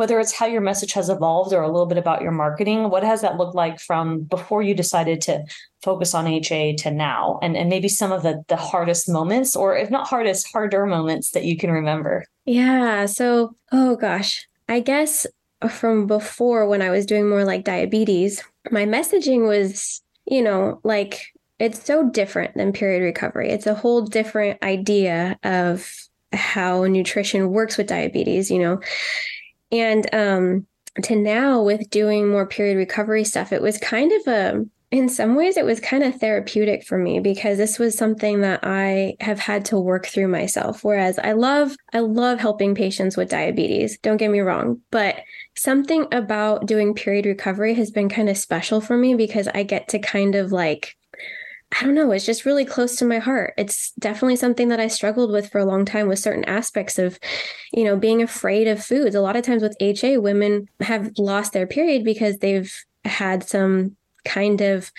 whether 0.00 0.18
it's 0.18 0.32
how 0.32 0.46
your 0.46 0.62
message 0.62 0.94
has 0.94 1.10
evolved 1.10 1.52
or 1.52 1.60
a 1.60 1.70
little 1.70 1.84
bit 1.84 1.98
about 1.98 2.22
your 2.22 2.32
marketing. 2.32 2.88
What 2.88 3.04
has 3.04 3.20
that 3.20 3.36
looked 3.36 3.54
like 3.54 3.78
from 3.78 4.22
before 4.22 4.62
you 4.62 4.72
decided 4.72 5.20
to 5.20 5.44
focus 5.82 6.14
on 6.14 6.26
HA 6.26 6.76
to 6.76 6.90
now? 6.90 7.38
And, 7.42 7.54
and 7.54 7.68
maybe 7.68 7.90
some 7.90 8.10
of 8.10 8.22
the, 8.22 8.42
the 8.48 8.56
hardest 8.56 9.10
moments, 9.10 9.54
or 9.54 9.76
if 9.76 9.90
not 9.90 10.08
hardest, 10.08 10.50
harder 10.50 10.86
moments 10.86 11.32
that 11.32 11.44
you 11.44 11.54
can 11.54 11.70
remember. 11.70 12.24
Yeah. 12.46 13.04
So, 13.04 13.54
oh 13.72 13.96
gosh, 13.96 14.48
I 14.70 14.80
guess 14.80 15.26
from 15.68 16.06
before 16.06 16.66
when 16.66 16.80
I 16.80 16.88
was 16.88 17.04
doing 17.04 17.28
more 17.28 17.44
like 17.44 17.64
diabetes, 17.64 18.42
my 18.70 18.86
messaging 18.86 19.46
was, 19.46 20.00
you 20.24 20.40
know, 20.40 20.80
like 20.82 21.26
it's 21.58 21.84
so 21.84 22.08
different 22.08 22.54
than 22.54 22.72
period 22.72 23.02
recovery. 23.02 23.50
It's 23.50 23.66
a 23.66 23.74
whole 23.74 24.00
different 24.00 24.62
idea 24.62 25.38
of 25.42 25.92
how 26.32 26.84
nutrition 26.84 27.50
works 27.50 27.76
with 27.76 27.88
diabetes, 27.88 28.50
you 28.50 28.60
know. 28.60 28.80
And 29.72 30.12
um, 30.14 30.66
to 31.02 31.16
now 31.16 31.62
with 31.62 31.90
doing 31.90 32.28
more 32.28 32.46
period 32.46 32.76
recovery 32.76 33.24
stuff, 33.24 33.52
it 33.52 33.62
was 33.62 33.78
kind 33.78 34.12
of 34.12 34.26
a, 34.26 34.64
in 34.90 35.08
some 35.08 35.36
ways, 35.36 35.56
it 35.56 35.64
was 35.64 35.78
kind 35.78 36.02
of 36.02 36.16
therapeutic 36.16 36.84
for 36.84 36.98
me 36.98 37.20
because 37.20 37.58
this 37.58 37.78
was 37.78 37.96
something 37.96 38.40
that 38.40 38.60
I 38.64 39.14
have 39.20 39.38
had 39.38 39.64
to 39.66 39.78
work 39.78 40.06
through 40.06 40.28
myself. 40.28 40.82
Whereas 40.82 41.18
I 41.20 41.32
love, 41.32 41.76
I 41.92 42.00
love 42.00 42.40
helping 42.40 42.74
patients 42.74 43.16
with 43.16 43.30
diabetes. 43.30 43.98
Don't 43.98 44.16
get 44.16 44.32
me 44.32 44.40
wrong, 44.40 44.80
but 44.90 45.16
something 45.56 46.06
about 46.10 46.66
doing 46.66 46.94
period 46.94 47.26
recovery 47.26 47.74
has 47.74 47.92
been 47.92 48.08
kind 48.08 48.28
of 48.28 48.36
special 48.36 48.80
for 48.80 48.96
me 48.96 49.14
because 49.14 49.46
I 49.54 49.62
get 49.62 49.88
to 49.90 50.00
kind 50.00 50.34
of 50.34 50.50
like 50.50 50.96
I 51.72 51.84
don't 51.84 51.94
know, 51.94 52.10
it's 52.10 52.26
just 52.26 52.44
really 52.44 52.64
close 52.64 52.96
to 52.96 53.04
my 53.04 53.18
heart. 53.18 53.54
It's 53.56 53.92
definitely 53.92 54.36
something 54.36 54.68
that 54.68 54.80
I 54.80 54.88
struggled 54.88 55.30
with 55.30 55.50
for 55.50 55.58
a 55.58 55.64
long 55.64 55.84
time 55.84 56.08
with 56.08 56.18
certain 56.18 56.44
aspects 56.44 56.98
of, 56.98 57.18
you 57.72 57.84
know, 57.84 57.96
being 57.96 58.22
afraid 58.22 58.66
of 58.66 58.84
foods. 58.84 59.14
A 59.14 59.20
lot 59.20 59.36
of 59.36 59.44
times 59.44 59.62
with 59.62 59.76
HA, 59.80 60.18
women 60.18 60.68
have 60.80 61.12
lost 61.16 61.52
their 61.52 61.66
period 61.66 62.04
because 62.04 62.38
they've 62.38 62.74
had 63.04 63.44
some 63.44 63.96
kind 64.24 64.60
of 64.60 64.92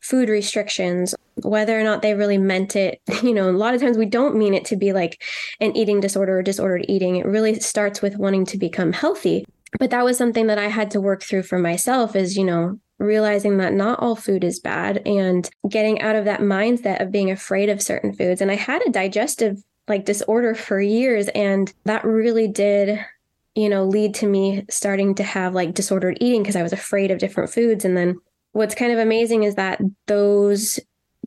food 0.00 0.28
restrictions, 0.28 1.14
whether 1.42 1.78
or 1.78 1.82
not 1.82 2.02
they 2.02 2.14
really 2.14 2.38
meant 2.38 2.76
it. 2.76 3.00
You 3.22 3.34
know, 3.34 3.50
a 3.50 3.52
lot 3.52 3.74
of 3.74 3.80
times 3.80 3.98
we 3.98 4.06
don't 4.06 4.36
mean 4.36 4.54
it 4.54 4.64
to 4.66 4.76
be 4.76 4.92
like 4.92 5.22
an 5.60 5.76
eating 5.76 5.98
disorder 6.00 6.38
or 6.38 6.42
disordered 6.42 6.86
eating. 6.88 7.16
It 7.16 7.26
really 7.26 7.58
starts 7.58 8.00
with 8.00 8.16
wanting 8.16 8.46
to 8.46 8.58
become 8.58 8.92
healthy. 8.92 9.44
But 9.78 9.90
that 9.90 10.04
was 10.04 10.16
something 10.16 10.46
that 10.46 10.58
I 10.58 10.68
had 10.68 10.90
to 10.92 11.00
work 11.00 11.22
through 11.22 11.42
for 11.42 11.58
myself 11.58 12.16
is, 12.16 12.36
you 12.36 12.44
know, 12.44 12.78
realizing 12.98 13.58
that 13.58 13.74
not 13.74 14.00
all 14.00 14.16
food 14.16 14.44
is 14.44 14.60
bad 14.60 15.02
and 15.06 15.48
getting 15.68 16.00
out 16.00 16.16
of 16.16 16.24
that 16.24 16.40
mindset 16.40 17.00
of 17.00 17.12
being 17.12 17.30
afraid 17.30 17.68
of 17.68 17.82
certain 17.82 18.12
foods. 18.12 18.40
And 18.40 18.50
I 18.50 18.56
had 18.56 18.82
a 18.86 18.90
digestive 18.90 19.62
like 19.88 20.04
disorder 20.04 20.54
for 20.54 20.80
years 20.80 21.28
and 21.28 21.72
that 21.84 22.04
really 22.04 22.46
did 22.46 23.00
you 23.54 23.68
know 23.68 23.84
lead 23.84 24.14
to 24.14 24.26
me 24.26 24.64
starting 24.68 25.14
to 25.14 25.22
have 25.22 25.54
like 25.54 25.74
disordered 25.74 26.18
eating 26.20 26.42
because 26.42 26.56
I 26.56 26.62
was 26.62 26.72
afraid 26.72 27.10
of 27.10 27.18
different 27.18 27.50
foods 27.50 27.84
and 27.84 27.96
then 27.96 28.18
what's 28.52 28.74
kind 28.74 28.92
of 28.92 28.98
amazing 28.98 29.44
is 29.44 29.54
that 29.54 29.80
those 30.06 30.78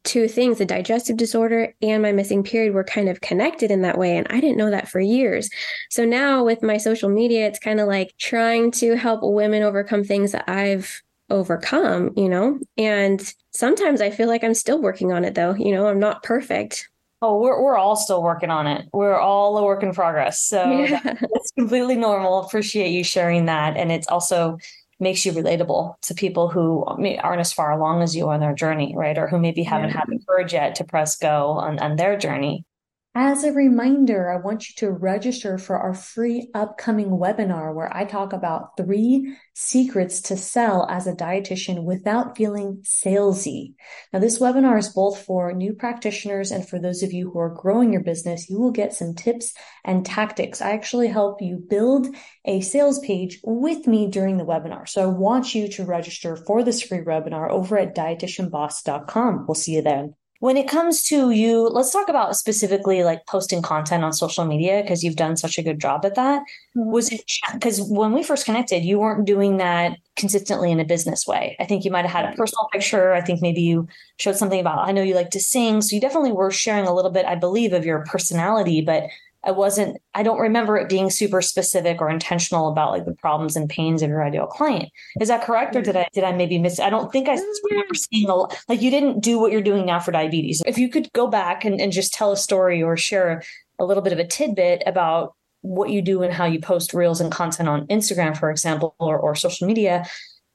two 0.03 0.27
things, 0.27 0.57
the 0.57 0.65
digestive 0.65 1.17
disorder 1.17 1.73
and 1.81 2.01
my 2.01 2.11
missing 2.11 2.43
period, 2.43 2.73
were 2.73 2.83
kind 2.83 3.09
of 3.09 3.21
connected 3.21 3.71
in 3.71 3.81
that 3.81 3.97
way. 3.97 4.17
And 4.17 4.27
I 4.29 4.39
didn't 4.39 4.57
know 4.57 4.71
that 4.71 4.89
for 4.89 4.99
years. 4.99 5.49
So 5.89 6.05
now 6.05 6.43
with 6.43 6.63
my 6.63 6.77
social 6.77 7.09
media, 7.09 7.47
it's 7.47 7.59
kind 7.59 7.79
of 7.79 7.87
like 7.87 8.13
trying 8.17 8.71
to 8.71 8.95
help 8.95 9.21
women 9.23 9.63
overcome 9.63 10.03
things 10.03 10.31
that 10.31 10.49
I've 10.49 11.01
overcome, 11.29 12.11
you 12.15 12.29
know? 12.29 12.59
And 12.77 13.33
sometimes 13.51 14.01
I 14.01 14.09
feel 14.09 14.27
like 14.27 14.43
I'm 14.43 14.53
still 14.53 14.81
working 14.81 15.11
on 15.11 15.23
it 15.23 15.35
though. 15.35 15.53
You 15.53 15.71
know, 15.71 15.87
I'm 15.87 15.99
not 15.99 16.23
perfect. 16.23 16.89
Oh, 17.23 17.39
we're 17.39 17.61
we're 17.61 17.77
all 17.77 17.95
still 17.95 18.23
working 18.23 18.49
on 18.49 18.65
it. 18.65 18.87
We're 18.93 19.19
all 19.19 19.55
a 19.57 19.63
work 19.63 19.83
in 19.83 19.93
progress. 19.93 20.41
So 20.41 20.63
yeah. 20.71 20.99
it's 21.03 21.51
completely 21.51 21.95
normal. 21.95 22.39
Appreciate 22.39 22.89
you 22.89 23.03
sharing 23.03 23.45
that. 23.45 23.77
And 23.77 23.91
it's 23.91 24.07
also 24.07 24.57
makes 25.01 25.25
you 25.25 25.33
relatable 25.33 25.99
to 26.01 26.13
people 26.13 26.47
who 26.47 26.85
aren't 26.85 27.41
as 27.41 27.51
far 27.51 27.71
along 27.71 28.03
as 28.03 28.15
you 28.15 28.29
on 28.29 28.39
their 28.39 28.53
journey, 28.53 28.93
right? 28.95 29.17
Or 29.17 29.27
who 29.27 29.39
maybe 29.39 29.63
haven't 29.63 29.89
yeah. 29.89 29.97
had 29.97 30.05
the 30.07 30.19
courage 30.25 30.53
yet 30.53 30.75
to 30.75 30.83
press 30.83 31.17
go 31.17 31.49
on, 31.51 31.79
on 31.79 31.95
their 31.97 32.17
journey. 32.17 32.65
As 33.13 33.43
a 33.43 33.51
reminder, 33.51 34.31
I 34.31 34.37
want 34.37 34.69
you 34.69 34.75
to 34.77 34.89
register 34.89 35.57
for 35.57 35.77
our 35.77 35.93
free 35.93 36.49
upcoming 36.53 37.09
webinar 37.09 37.75
where 37.75 37.93
I 37.93 38.05
talk 38.05 38.31
about 38.31 38.77
three 38.77 39.35
secrets 39.53 40.21
to 40.21 40.37
sell 40.37 40.87
as 40.89 41.07
a 41.07 41.13
dietitian 41.13 41.83
without 41.83 42.37
feeling 42.37 42.81
salesy. 42.83 43.73
Now, 44.13 44.19
this 44.19 44.39
webinar 44.39 44.79
is 44.79 44.87
both 44.87 45.25
for 45.25 45.51
new 45.51 45.73
practitioners 45.73 46.51
and 46.51 46.65
for 46.65 46.79
those 46.79 47.03
of 47.03 47.11
you 47.11 47.29
who 47.29 47.39
are 47.39 47.53
growing 47.53 47.91
your 47.91 48.01
business. 48.01 48.49
You 48.49 48.61
will 48.61 48.71
get 48.71 48.93
some 48.93 49.13
tips 49.13 49.53
and 49.83 50.05
tactics. 50.05 50.61
I 50.61 50.71
actually 50.71 51.09
help 51.09 51.41
you 51.41 51.57
build 51.57 52.07
a 52.45 52.61
sales 52.61 52.99
page 52.99 53.41
with 53.43 53.87
me 53.87 54.07
during 54.07 54.37
the 54.37 54.45
webinar. 54.45 54.87
So 54.87 55.03
I 55.03 55.07
want 55.07 55.53
you 55.53 55.67
to 55.67 55.83
register 55.83 56.37
for 56.37 56.63
this 56.63 56.81
free 56.81 56.99
webinar 56.99 57.49
over 57.49 57.77
at 57.77 57.93
dietitianboss.com. 57.93 59.47
We'll 59.47 59.55
see 59.55 59.75
you 59.75 59.81
then. 59.81 60.15
When 60.41 60.57
it 60.57 60.67
comes 60.67 61.03
to 61.03 61.29
you, 61.29 61.67
let's 61.67 61.91
talk 61.91 62.09
about 62.09 62.35
specifically 62.35 63.03
like 63.03 63.27
posting 63.27 63.61
content 63.61 64.03
on 64.03 64.11
social 64.11 64.43
media 64.43 64.81
because 64.81 65.03
you've 65.03 65.15
done 65.15 65.37
such 65.37 65.59
a 65.59 65.61
good 65.61 65.79
job 65.79 66.03
at 66.03 66.15
that. 66.15 66.41
Mm-hmm. 66.75 66.89
Was 66.89 67.11
it 67.11 67.21
because 67.53 67.79
when 67.79 68.11
we 68.11 68.23
first 68.23 68.45
connected, 68.45 68.83
you 68.83 68.97
weren't 68.97 69.27
doing 69.27 69.57
that 69.57 69.99
consistently 70.15 70.71
in 70.71 70.79
a 70.79 70.83
business 70.83 71.27
way? 71.27 71.55
I 71.59 71.65
think 71.65 71.85
you 71.85 71.91
might 71.91 72.07
have 72.07 72.23
had 72.23 72.33
a 72.33 72.35
personal 72.35 72.67
picture. 72.73 73.13
I 73.13 73.21
think 73.21 73.39
maybe 73.43 73.61
you 73.61 73.87
showed 74.17 74.35
something 74.35 74.59
about, 74.59 74.79
I 74.79 74.91
know 74.91 75.03
you 75.03 75.13
like 75.13 75.29
to 75.29 75.39
sing. 75.39 75.79
So 75.79 75.93
you 75.93 76.01
definitely 76.01 76.31
were 76.31 76.49
sharing 76.49 76.87
a 76.87 76.93
little 76.93 77.11
bit, 77.11 77.27
I 77.27 77.35
believe, 77.35 77.71
of 77.71 77.85
your 77.85 78.03
personality, 78.05 78.81
but 78.81 79.03
I 79.43 79.51
wasn't, 79.51 79.97
I 80.13 80.23
don't 80.23 80.39
remember 80.39 80.77
it 80.77 80.89
being 80.89 81.09
super 81.09 81.41
specific 81.41 81.99
or 81.99 82.09
intentional 82.09 82.67
about 82.67 82.91
like 82.91 83.05
the 83.05 83.15
problems 83.15 83.55
and 83.55 83.69
pains 83.69 84.01
of 84.01 84.09
your 84.09 84.23
ideal 84.23 84.45
client. 84.45 84.89
Is 85.19 85.29
that 85.29 85.43
correct? 85.43 85.75
Or 85.75 85.81
mm. 85.81 85.85
did 85.85 85.97
I, 85.97 86.07
did 86.13 86.23
I 86.23 86.31
maybe 86.31 86.59
miss? 86.59 86.79
I 86.79 86.89
don't 86.89 87.11
think 87.11 87.27
I 87.27 87.39
remember 87.69 87.95
seeing 87.95 88.29
a, 88.29 88.35
like 88.69 88.81
you 88.81 88.91
didn't 88.91 89.21
do 89.21 89.39
what 89.39 89.51
you're 89.51 89.61
doing 89.61 89.85
now 89.85 89.99
for 89.99 90.11
diabetes. 90.11 90.61
If 90.65 90.77
you 90.77 90.89
could 90.89 91.11
go 91.13 91.27
back 91.27 91.65
and, 91.65 91.81
and 91.81 91.91
just 91.91 92.13
tell 92.13 92.31
a 92.31 92.37
story 92.37 92.83
or 92.83 92.95
share 92.97 93.43
a 93.79 93.85
little 93.85 94.03
bit 94.03 94.13
of 94.13 94.19
a 94.19 94.27
tidbit 94.27 94.83
about 94.85 95.33
what 95.61 95.89
you 95.89 96.01
do 96.01 96.23
and 96.23 96.33
how 96.33 96.45
you 96.45 96.59
post 96.59 96.93
reels 96.93 97.21
and 97.21 97.31
content 97.31 97.69
on 97.69 97.87
Instagram, 97.87 98.37
for 98.37 98.51
example, 98.51 98.95
or, 98.99 99.17
or 99.17 99.35
social 99.35 99.67
media, 99.67 100.05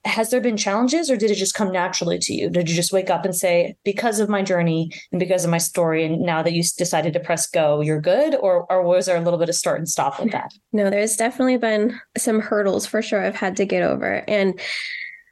has 0.06 0.30
there 0.30 0.40
been 0.40 0.56
challenges 0.56 1.10
or 1.10 1.16
did 1.16 1.30
it 1.30 1.34
just 1.34 1.54
come 1.54 1.72
naturally 1.72 2.18
to 2.18 2.32
you? 2.32 2.48
Did 2.48 2.70
you 2.70 2.76
just 2.76 2.92
wake 2.92 3.10
up 3.10 3.24
and 3.24 3.34
say, 3.34 3.76
because 3.84 4.20
of 4.20 4.28
my 4.28 4.42
journey 4.42 4.90
and 5.10 5.18
because 5.18 5.44
of 5.44 5.50
my 5.50 5.58
story, 5.58 6.04
and 6.04 6.20
now 6.20 6.42
that 6.42 6.52
you 6.52 6.62
decided 6.78 7.12
to 7.12 7.20
press 7.20 7.48
go, 7.48 7.80
you're 7.80 8.00
good? 8.00 8.36
Or, 8.36 8.70
or 8.70 8.82
was 8.82 9.06
there 9.06 9.16
a 9.16 9.20
little 9.20 9.38
bit 9.38 9.48
of 9.48 9.54
start 9.54 9.78
and 9.78 9.88
stop 9.88 10.20
with 10.20 10.32
that? 10.32 10.52
No, 10.72 10.90
there's 10.90 11.16
definitely 11.16 11.56
been 11.56 11.98
some 12.16 12.40
hurdles 12.40 12.86
for 12.86 13.02
sure 13.02 13.20
I've 13.20 13.34
had 13.34 13.56
to 13.56 13.66
get 13.66 13.82
over. 13.82 14.24
And 14.28 14.58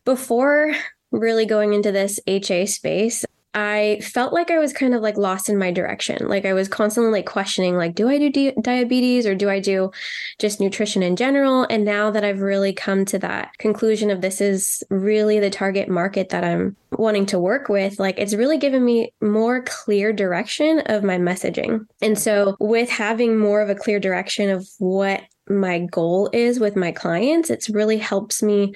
before 0.05 0.75
really 1.13 1.47
going 1.47 1.73
into 1.73 1.93
this 1.93 2.19
HA 2.27 2.67
space, 2.67 3.25
I 3.55 4.01
felt 4.03 4.33
like 4.33 4.51
I 4.51 4.59
was 4.59 4.73
kind 4.73 4.95
of 4.95 5.03
like 5.03 5.17
lost 5.17 5.49
in 5.49 5.57
my 5.57 5.71
direction. 5.71 6.29
Like 6.29 6.45
I 6.45 6.53
was 6.53 6.67
constantly 6.69 7.13
like 7.13 7.27
questioning, 7.27 7.77
like, 7.77 7.95
do 7.95 8.09
I 8.09 8.19
do 8.19 8.31
di- 8.31 8.57
diabetes 8.61 9.27
or 9.27 9.37
do 9.37 9.49
I 9.49 9.61
do 9.61 9.93
just 10.41 10.61
nutrition 10.61 11.05
in 11.05 11.15
general? 11.15 11.65
And 11.71 11.85
now 11.85 12.11
that 12.11 12.25
I've 12.25 12.41
really 12.41 12.73
come 12.73 13.05
to 13.07 13.19
that 13.21 13.57
conclusion 13.59 14.11
of 14.11 14.21
this 14.23 14.41
is 14.41 14.83
really 14.91 15.39
the 15.39 15.51
target 15.51 15.89
market 15.89 16.31
that 16.31 16.43
I'm 16.43 16.77
wanting 16.93 17.27
to 17.27 17.39
work 17.39 17.69
with, 17.69 18.01
like 18.01 18.19
it's 18.19 18.35
really 18.35 18.59
given 18.59 18.85
me 18.85 19.13
more 19.21 19.63
clear 19.63 20.13
direction 20.13 20.81
of 20.87 21.05
my 21.05 21.17
messaging. 21.17 21.87
And 22.03 22.19
so 22.19 22.57
with 22.59 22.91
having 22.91 23.39
more 23.39 23.61
of 23.61 23.71
a 23.71 23.77
clear 23.77 24.01
direction 24.01 24.51
of 24.51 24.67
what 24.79 25.23
my 25.49 25.81
goal 25.81 26.29
is 26.33 26.59
with 26.59 26.75
my 26.75 26.91
clients, 26.91 27.51
it's 27.51 27.71
really 27.71 27.99
helps 27.99 28.43
me 28.43 28.75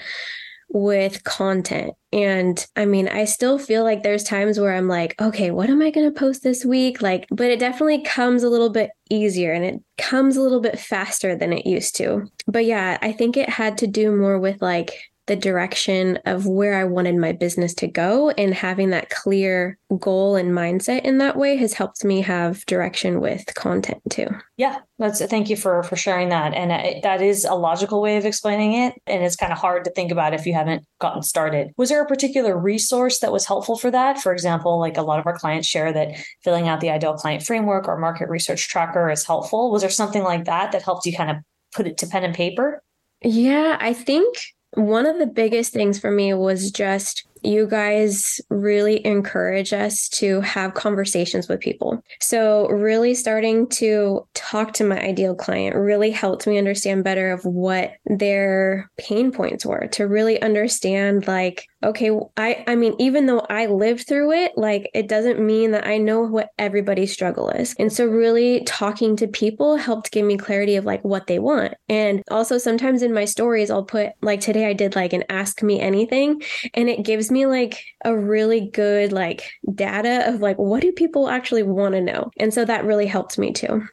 with 0.69 1.25
content. 1.25 1.95
And 2.13 2.65
I 2.77 2.85
mean, 2.85 3.09
I 3.09 3.25
still 3.25 3.59
feel 3.59 3.85
like 3.85 4.03
there's 4.03 4.25
times 4.25 4.59
where 4.59 4.75
I'm 4.75 4.89
like, 4.89 5.21
okay, 5.21 5.51
what 5.51 5.71
am 5.71 5.83
I 5.83 5.91
going 5.91 6.13
to 6.13 6.19
post 6.19 6.43
this 6.43 6.65
week? 6.65 7.03
Like, 7.03 7.27
but 7.31 7.47
it 7.47 7.59
definitely 7.59 8.03
comes 8.03 8.43
a 8.43 8.49
little 8.49 8.71
bit 8.71 8.91
easier 9.11 9.53
and 9.53 9.65
it 9.65 9.81
comes 9.97 10.37
a 10.37 10.43
little 10.43 10.61
bit 10.61 10.79
faster 10.79 11.35
than 11.37 11.53
it 11.53 11.67
used 11.67 11.97
to. 11.97 12.31
But 12.47 12.65
yeah, 12.65 12.99
I 13.01 13.13
think 13.13 13.37
it 13.37 13.49
had 13.49 13.79
to 13.79 13.87
do 13.87 14.15
more 14.15 14.39
with 14.39 14.61
like 14.63 14.93
the 15.29 15.37
direction 15.37 16.19
of 16.27 16.47
where 16.47 16.75
I 16.75 16.85
wanted 16.85 17.17
my 17.17 17.33
business 17.33 17.73
to 17.75 17.87
go. 17.87 18.31
And 18.31 18.53
having 18.53 18.91
that 18.91 19.11
clear 19.11 19.79
goal 19.99 20.37
and 20.37 20.51
mindset 20.51 21.03
in 21.03 21.19
that 21.19 21.37
way 21.37 21.57
has 21.57 21.73
helped 21.73 22.05
me 22.05 22.21
have 22.23 22.67
direction 22.67 23.21
with 23.21 23.55
content 23.55 24.03
too. 24.11 24.29
Yeah, 24.57 24.79
that's 24.99 25.25
thank 25.27 25.49
you 25.49 25.57
for 25.57 25.83
for 25.85 25.97
sharing 25.97 26.31
that. 26.31 26.55
And 26.55 26.73
uh, 26.73 26.81
it, 26.83 27.03
that 27.03 27.23
is 27.23 27.45
a 27.45 27.55
logical 27.55 28.03
way 28.03 28.17
of 28.17 28.27
explaining 28.27 28.75
it. 28.75 28.95
And 29.07 29.23
it's 29.23 29.37
kind 29.37 29.53
of 29.53 29.59
hard 29.59 29.85
to 29.85 29.91
think 29.93 30.11
about 30.11 30.35
if 30.35 30.45
you 30.47 30.55
haven't 30.55 30.85
gotten 31.01 31.23
started. 31.23 31.69
Was 31.77 31.91
there 31.91 32.03
a 32.03 32.07
particular 32.07 32.59
resource 32.59 33.21
that 33.21 33.33
was 33.33 33.47
helpful 33.47 33.79
for 33.79 33.91
that? 33.91 34.19
For 34.19 34.33
example, 34.33 34.81
like 34.81 34.97
a 34.97 35.03
lot 35.03 35.21
of 35.21 35.27
our 35.27 35.38
clients 35.38 35.69
share 35.69 35.93
that 35.93 36.17
filling 36.43 36.69
out 36.69 36.81
the 36.81 36.91
ideal 36.91 37.14
client 37.14 37.43
framework 37.45 37.87
or 37.87 37.99
market 37.99 38.29
research 38.29 38.69
tracker 38.69 39.11
is 39.11 39.25
helpful. 39.25 39.71
Was 39.71 39.83
there 39.83 39.91
something 39.91 40.23
like 40.23 40.47
that 40.47 40.73
that 40.73 40.83
helped 40.83 41.07
you 41.07 41.17
kind 41.17 41.31
of 41.31 41.37
put 41.75 41.87
it 41.87 41.99
to 41.99 42.07
pen 42.07 42.25
and 42.25 42.35
paper? 42.35 42.83
Yeah, 43.23 43.77
I 43.81 43.93
think 43.93 44.37
one 44.75 45.07
of 45.07 45.19
the 45.19 45.27
biggest 45.27 45.73
things 45.73 45.99
for 45.99 46.11
me 46.11 46.35
was 46.35 46.71
just 46.71 47.25
you 47.49 47.67
guys 47.67 48.41
really 48.51 49.05
encourage 49.07 49.73
us 49.73 50.09
to 50.11 50.41
have 50.43 50.75
conversations 50.75 51.49
with 51.49 51.61
people. 51.61 52.03
So, 52.21 52.69
really 52.69 53.15
starting 53.15 53.69
to 53.71 54.27
talk 54.35 54.75
to 54.75 54.85
my 54.85 55.01
ideal 55.01 55.35
client 55.35 55.75
really 55.75 56.11
helped 56.11 56.47
me 56.47 56.59
understand 56.59 57.05
better 57.05 57.33
of 57.33 57.45
what 57.45 57.93
their 58.07 58.91
pain 58.99 59.33
points 59.33 59.65
were 59.65 59.87
to 59.93 60.07
really 60.07 60.41
understand 60.43 61.27
like 61.27 61.67
okay 61.85 62.11
i 62.37 62.65
i 62.67 62.75
mean 62.75 62.95
even 62.99 63.27
though 63.27 63.45
i 63.51 63.67
lived 63.67 64.07
through 64.07 64.33
it 64.33 64.53
like 64.57 64.91
it 64.95 65.09
doesn't 65.09 65.39
mean 65.39 65.71
that 65.71 65.87
i 65.87 65.97
know 65.97 66.23
what 66.23 66.49
everybody's 66.59 67.13
struggle 67.13 67.51
is 67.51 67.75
and 67.79 67.93
so 67.93 68.05
really 68.05 68.65
talking 68.65 69.15
to 69.15 69.29
people 69.29 69.77
helped 69.77 70.11
give 70.11 70.27
me 70.27 70.37
clarity 70.37 70.75
of 70.75 70.85
like 70.85 71.03
what 71.05 71.29
they 71.29 71.39
want 71.39 71.75
and 71.89 72.23
also 72.31 72.59
sometimes 72.59 73.03
in 73.03 73.15
my 73.15 73.25
stories 73.25 73.71
i'll 73.71 73.85
put 73.85 74.11
like 74.23 74.41
today 74.41 74.67
i 74.67 74.73
did 74.73 74.97
like 74.97 75.13
an 75.13 75.23
ask 75.29 75.63
me 75.63 75.81
anything 75.81 76.43
and 76.75 76.89
it 76.89 77.05
gives 77.05 77.31
me 77.31 77.38
like 77.46 77.85
a 78.05 78.16
really 78.16 78.68
good 78.68 79.12
like 79.12 79.51
data 79.74 80.29
of 80.29 80.40
like 80.40 80.57
what 80.57 80.83
do 80.83 80.92
people 80.92 81.29
actually 81.29 81.62
want 81.62 81.94
to 81.94 82.01
know? 82.01 82.31
And 82.38 82.53
so 82.53 82.64
that 82.64 82.85
really 82.85 83.07
helped 83.07 83.38
me 83.38 83.53
too. 83.53 83.87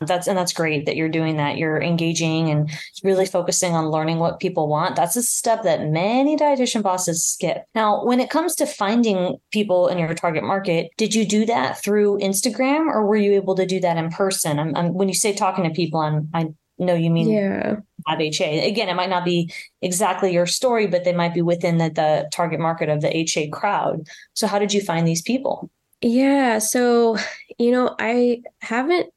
That's 0.00 0.28
and 0.28 0.38
that's 0.38 0.52
great 0.52 0.86
that 0.86 0.94
you're 0.94 1.08
doing 1.08 1.38
that. 1.38 1.58
You're 1.58 1.82
engaging 1.82 2.50
and 2.50 2.70
really 3.02 3.26
focusing 3.26 3.74
on 3.74 3.90
learning 3.90 4.18
what 4.20 4.38
people 4.38 4.68
want. 4.68 4.94
That's 4.94 5.16
a 5.16 5.22
step 5.22 5.64
that 5.64 5.88
many 5.88 6.36
dietitian 6.36 6.82
bosses 6.82 7.26
skip. 7.26 7.64
Now 7.74 8.04
when 8.04 8.20
it 8.20 8.30
comes 8.30 8.54
to 8.56 8.66
finding 8.66 9.38
people 9.50 9.88
in 9.88 9.98
your 9.98 10.14
target 10.14 10.44
market 10.44 10.90
did 10.96 11.14
you 11.14 11.26
do 11.26 11.44
that 11.46 11.82
through 11.82 12.18
instagram 12.18 12.86
or 12.86 13.06
were 13.06 13.16
you 13.16 13.32
able 13.32 13.54
to 13.56 13.66
do 13.66 13.80
that 13.80 13.96
in 13.96 14.10
person? 14.10 14.58
I'm, 14.58 14.76
I'm, 14.76 14.94
when 14.94 15.08
you 15.08 15.14
say 15.14 15.32
talking 15.32 15.64
to 15.64 15.70
people 15.70 16.00
i'm 16.00 16.28
i 16.34 16.48
know 16.78 16.94
you 16.94 17.10
mean 17.10 17.28
yeah. 17.28 17.76
Have 18.06 18.20
HA. 18.20 18.68
Again, 18.68 18.88
it 18.88 18.94
might 18.94 19.10
not 19.10 19.24
be 19.24 19.52
exactly 19.82 20.32
your 20.32 20.46
story, 20.46 20.86
but 20.86 21.04
they 21.04 21.12
might 21.12 21.34
be 21.34 21.42
within 21.42 21.78
the, 21.78 21.90
the 21.90 22.28
target 22.32 22.60
market 22.60 22.88
of 22.88 23.00
the 23.00 23.16
HA 23.16 23.48
crowd. 23.50 24.06
So 24.34 24.46
how 24.46 24.58
did 24.58 24.72
you 24.72 24.80
find 24.80 25.06
these 25.06 25.22
people? 25.22 25.70
Yeah. 26.00 26.58
So, 26.58 27.16
you 27.58 27.70
know, 27.70 27.94
I 27.98 28.42
haven't 28.60 29.10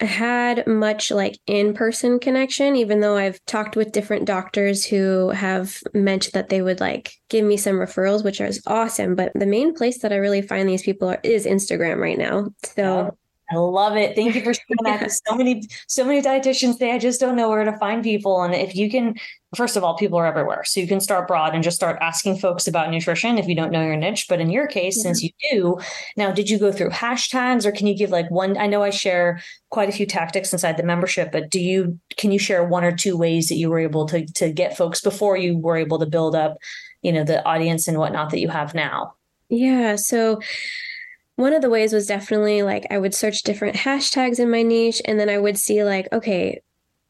had 0.00 0.64
much 0.66 1.10
like 1.10 1.38
in 1.46 1.74
person 1.74 2.20
connection, 2.20 2.76
even 2.76 3.00
though 3.00 3.16
I've 3.16 3.44
talked 3.46 3.74
with 3.74 3.90
different 3.90 4.26
doctors 4.26 4.84
who 4.84 5.30
have 5.30 5.82
mentioned 5.92 6.34
that 6.34 6.50
they 6.50 6.62
would 6.62 6.78
like 6.78 7.14
give 7.28 7.44
me 7.44 7.56
some 7.56 7.74
referrals, 7.76 8.22
which 8.22 8.40
is 8.40 8.62
awesome. 8.66 9.16
But 9.16 9.32
the 9.34 9.46
main 9.46 9.74
place 9.74 9.98
that 10.02 10.12
I 10.12 10.16
really 10.16 10.42
find 10.42 10.68
these 10.68 10.84
people 10.84 11.10
are, 11.10 11.20
is 11.24 11.46
Instagram 11.46 11.98
right 11.98 12.18
now. 12.18 12.50
So. 12.76 13.16
I 13.50 13.56
love 13.56 13.96
it. 13.96 14.14
Thank 14.14 14.34
you 14.34 14.42
for 14.42 14.52
sharing 14.84 15.00
that. 15.00 15.10
So 15.10 15.34
many, 15.34 15.62
so 15.86 16.04
many 16.04 16.20
dietitians 16.20 16.76
say 16.78 16.92
I 16.92 16.98
just 16.98 17.20
don't 17.20 17.36
know 17.36 17.48
where 17.48 17.64
to 17.64 17.76
find 17.78 18.02
people. 18.02 18.42
And 18.42 18.54
if 18.54 18.74
you 18.74 18.90
can, 18.90 19.14
first 19.56 19.76
of 19.76 19.82
all, 19.82 19.96
people 19.96 20.18
are 20.18 20.26
everywhere. 20.26 20.64
So 20.64 20.80
you 20.80 20.86
can 20.86 21.00
start 21.00 21.26
broad 21.26 21.54
and 21.54 21.64
just 21.64 21.76
start 21.76 21.98
asking 22.02 22.38
folks 22.38 22.66
about 22.66 22.90
nutrition 22.90 23.38
if 23.38 23.48
you 23.48 23.54
don't 23.54 23.72
know 23.72 23.82
your 23.82 23.96
niche. 23.96 24.26
But 24.28 24.40
in 24.40 24.50
your 24.50 24.66
case, 24.66 24.98
yeah. 24.98 25.02
since 25.02 25.22
you 25.22 25.30
do, 25.50 25.78
now 26.16 26.30
did 26.30 26.50
you 26.50 26.58
go 26.58 26.70
through 26.70 26.90
hashtags 26.90 27.64
or 27.64 27.72
can 27.72 27.86
you 27.86 27.96
give 27.96 28.10
like 28.10 28.30
one? 28.30 28.58
I 28.58 28.66
know 28.66 28.82
I 28.82 28.90
share 28.90 29.40
quite 29.70 29.88
a 29.88 29.92
few 29.92 30.04
tactics 30.04 30.52
inside 30.52 30.76
the 30.76 30.82
membership, 30.82 31.32
but 31.32 31.48
do 31.48 31.58
you 31.58 31.98
can 32.18 32.32
you 32.32 32.38
share 32.38 32.64
one 32.64 32.84
or 32.84 32.94
two 32.94 33.16
ways 33.16 33.48
that 33.48 33.56
you 33.56 33.70
were 33.70 33.78
able 33.78 34.06
to 34.06 34.26
to 34.26 34.52
get 34.52 34.76
folks 34.76 35.00
before 35.00 35.38
you 35.38 35.56
were 35.56 35.76
able 35.76 35.98
to 36.00 36.06
build 36.06 36.36
up, 36.36 36.58
you 37.00 37.12
know, 37.12 37.24
the 37.24 37.42
audience 37.46 37.88
and 37.88 37.96
whatnot 37.96 38.30
that 38.30 38.40
you 38.40 38.48
have 38.48 38.74
now? 38.74 39.14
Yeah. 39.48 39.96
So 39.96 40.40
one 41.38 41.52
of 41.52 41.62
the 41.62 41.70
ways 41.70 41.92
was 41.92 42.08
definitely 42.08 42.62
like 42.62 42.84
I 42.90 42.98
would 42.98 43.14
search 43.14 43.44
different 43.44 43.76
hashtags 43.76 44.40
in 44.40 44.50
my 44.50 44.62
niche 44.62 45.00
and 45.04 45.20
then 45.20 45.28
I 45.28 45.38
would 45.38 45.56
see 45.56 45.84
like, 45.84 46.08
okay, 46.12 46.60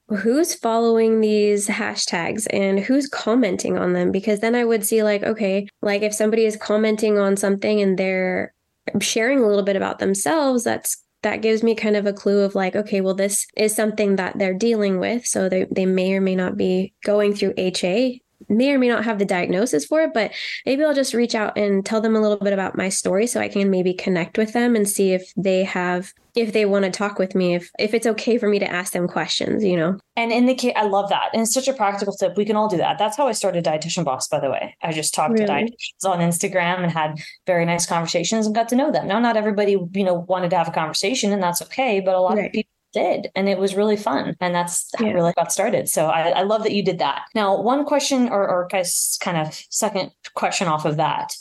who's 0.09 0.55
following 0.55 1.23
these 1.23 1.67
hashtags 1.67 2.47
and 2.51 2.79
who's 2.79 3.09
commenting 3.09 3.79
on 3.79 3.95
them? 3.95 4.13
Because 4.13 4.41
then 4.41 4.55
I 4.55 4.67
would 4.67 4.85
see 4.85 5.03
like 5.03 5.23
okay 5.23 5.67
like 5.81 6.03
if 6.03 6.13
somebody 6.13 6.45
is 6.45 6.59
commenting 6.59 7.17
on 7.17 7.39
something 7.39 7.81
and 7.81 7.99
they're 7.99 8.53
sharing 9.01 9.39
a 9.39 9.47
little 9.47 9.65
bit 9.65 9.77
about 9.77 9.99
themselves 9.99 10.63
that's 10.63 11.03
that 11.23 11.41
gives 11.41 11.63
me 11.63 11.75
kind 11.75 11.97
of 11.97 12.05
a 12.05 12.13
clue 12.13 12.41
of 12.41 12.55
like 12.55 12.77
okay 12.77 13.01
well 13.01 13.15
this 13.15 13.47
is 13.57 13.75
something 13.75 14.17
that 14.17 14.39
they're 14.39 14.53
dealing 14.53 15.01
with. 15.01 15.25
So 15.25 15.49
they, 15.49 15.65
they 15.71 15.87
may 15.87 16.13
or 16.13 16.21
may 16.21 16.37
not 16.37 16.59
be 16.59 16.93
going 17.03 17.35
through 17.35 17.55
ha 17.57 18.19
may 18.49 18.73
or 18.73 18.79
may 18.79 18.89
not 18.89 19.05
have 19.05 19.19
the 19.19 19.25
diagnosis 19.25 19.85
for 19.85 20.03
it, 20.03 20.13
but 20.15 20.33
maybe 20.67 20.85
I'll 20.85 20.95
just 20.95 21.15
reach 21.15 21.35
out 21.35 21.57
and 21.57 21.85
tell 21.85 22.01
them 22.01 22.17
a 22.17 22.21
little 22.21 22.39
bit 22.39 22.53
about 22.53 22.77
my 22.77 22.89
story 22.89 23.27
so 23.27 23.41
I 23.41 23.49
can 23.49 23.71
maybe 23.71 23.95
connect 23.95 24.39
with 24.39 24.53
them 24.53 24.75
and 24.77 24.89
see 24.89 25.13
if 25.13 25.33
they 25.37 25.65
have 25.65 26.13
if 26.35 26.53
they 26.53 26.67
want 26.67 26.85
to 26.85 26.91
talk 26.91 27.19
with 27.19 27.35
me, 27.35 27.57
if 27.57 27.71
if 27.79 27.95
it's 27.95 28.07
okay 28.07 28.39
for 28.39 28.49
me 28.49 28.59
to 28.61 28.71
ask 28.71 28.93
them 28.93 29.09
questions, 29.09 29.65
you 29.65 29.77
know. 29.77 29.99
And 30.17 30.31
in 30.31 30.47
the 30.47 30.55
case, 30.55 30.73
I 30.77 30.85
love 30.85 31.09
that. 31.11 31.31
And 31.33 31.43
it's 31.43 31.53
such 31.53 31.69
a 31.69 31.73
practical 31.73 32.15
tip. 32.15 32.37
We 32.37 32.45
can 32.45 32.55
all 32.55 32.69
do 32.69 32.77
that. 32.77 32.99
That's 32.99 33.17
how 33.17 33.27
I 33.27 33.33
started 33.33 33.65
Dietitian 33.65 34.05
Boss, 34.05 34.29
by 34.29 34.39
the 34.39 34.51
way. 34.51 34.77
I 34.83 34.93
just 34.93 35.15
talked 35.15 35.33
really? 35.33 35.47
to 35.47 35.53
dietitians 35.53 36.09
on 36.09 36.21
Instagram 36.21 36.83
and 36.83 36.93
had 36.93 37.19
very 37.47 37.65
nice 37.65 37.87
conversations 37.87 38.47
and 38.47 38.55
got 38.55 38.69
to 38.69 38.77
know 38.77 38.93
them. 38.93 39.09
Now, 39.09 39.19
not 39.19 39.37
everybody, 39.37 39.73
you 39.93 40.05
know, 40.05 40.15
wanted 40.15 40.51
to 40.51 40.59
have 40.59 40.69
a 40.69 40.73
conversation, 40.73 41.33
and 41.33 41.43
that's 41.43 41.63
okay. 41.63 42.01
But 42.01 42.15
a 42.15 42.21
lot 42.21 42.37
right. 42.37 42.47
of 42.47 42.53
people 42.53 42.71
did 42.99 43.31
and 43.35 43.49
it 43.49 43.59
was 43.59 43.75
really 43.75 43.97
fun 43.97 44.37
and 44.41 44.55
that's 44.55 44.91
how 44.97 45.07
yeah. 45.07 45.13
really 45.13 45.33
got 45.33 45.53
started. 45.53 45.89
So 45.89 46.07
I, 46.07 46.29
I, 46.31 46.43
love 46.43 46.63
that 46.65 46.73
you 46.73 46.83
did 46.83 46.99
that. 46.99 47.23
Now 47.35 47.61
one 47.61 47.85
question 47.85 48.29
or, 48.29 48.49
or 48.49 48.69
kind 48.69 49.39
of 49.39 49.55
second 49.71 50.11
question 50.35 50.69
off 50.69 50.85
of 50.85 50.97
that 50.97 51.35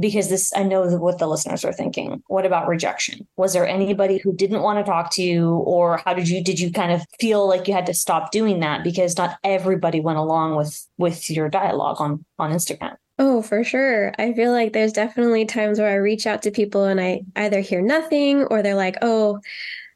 because 0.00 0.28
this 0.28 0.52
i 0.54 0.62
know 0.62 0.86
what 0.98 1.18
the 1.18 1.26
listeners 1.26 1.64
are 1.64 1.72
thinking. 1.72 2.22
What 2.28 2.46
about 2.46 2.68
rejection? 2.68 3.26
Was 3.36 3.52
there 3.52 3.66
anybody 3.66 4.18
who 4.18 4.32
didn't 4.32 4.62
want 4.62 4.78
to 4.78 4.90
talk 4.90 5.10
to 5.12 5.22
you 5.22 5.56
or 5.56 5.98
how 6.04 6.14
did 6.14 6.28
you 6.28 6.42
did 6.42 6.60
you 6.60 6.70
kind 6.70 6.92
of 6.92 7.02
feel 7.20 7.48
like 7.48 7.66
you 7.68 7.74
had 7.74 7.86
to 7.86 7.94
stop 7.94 8.30
doing 8.30 8.60
that 8.60 8.84
because 8.84 9.16
not 9.16 9.38
everybody 9.44 10.00
went 10.00 10.18
along 10.18 10.56
with 10.56 10.86
with 10.98 11.30
your 11.30 11.48
dialogue 11.48 12.00
on 12.00 12.24
on 12.38 12.52
instagram? 12.52 12.96
Oh, 13.20 13.42
for 13.42 13.64
sure. 13.64 14.12
I 14.16 14.32
feel 14.32 14.52
like 14.52 14.72
there's 14.72 14.92
definitely 14.92 15.44
times 15.44 15.80
where 15.80 15.90
I 15.90 15.96
reach 15.96 16.24
out 16.24 16.42
to 16.42 16.52
people 16.52 16.84
and 16.84 17.00
I 17.00 17.22
either 17.34 17.58
hear 17.60 17.82
nothing 17.82 18.44
or 18.44 18.62
they're 18.62 18.76
like, 18.76 18.96
oh, 19.02 19.40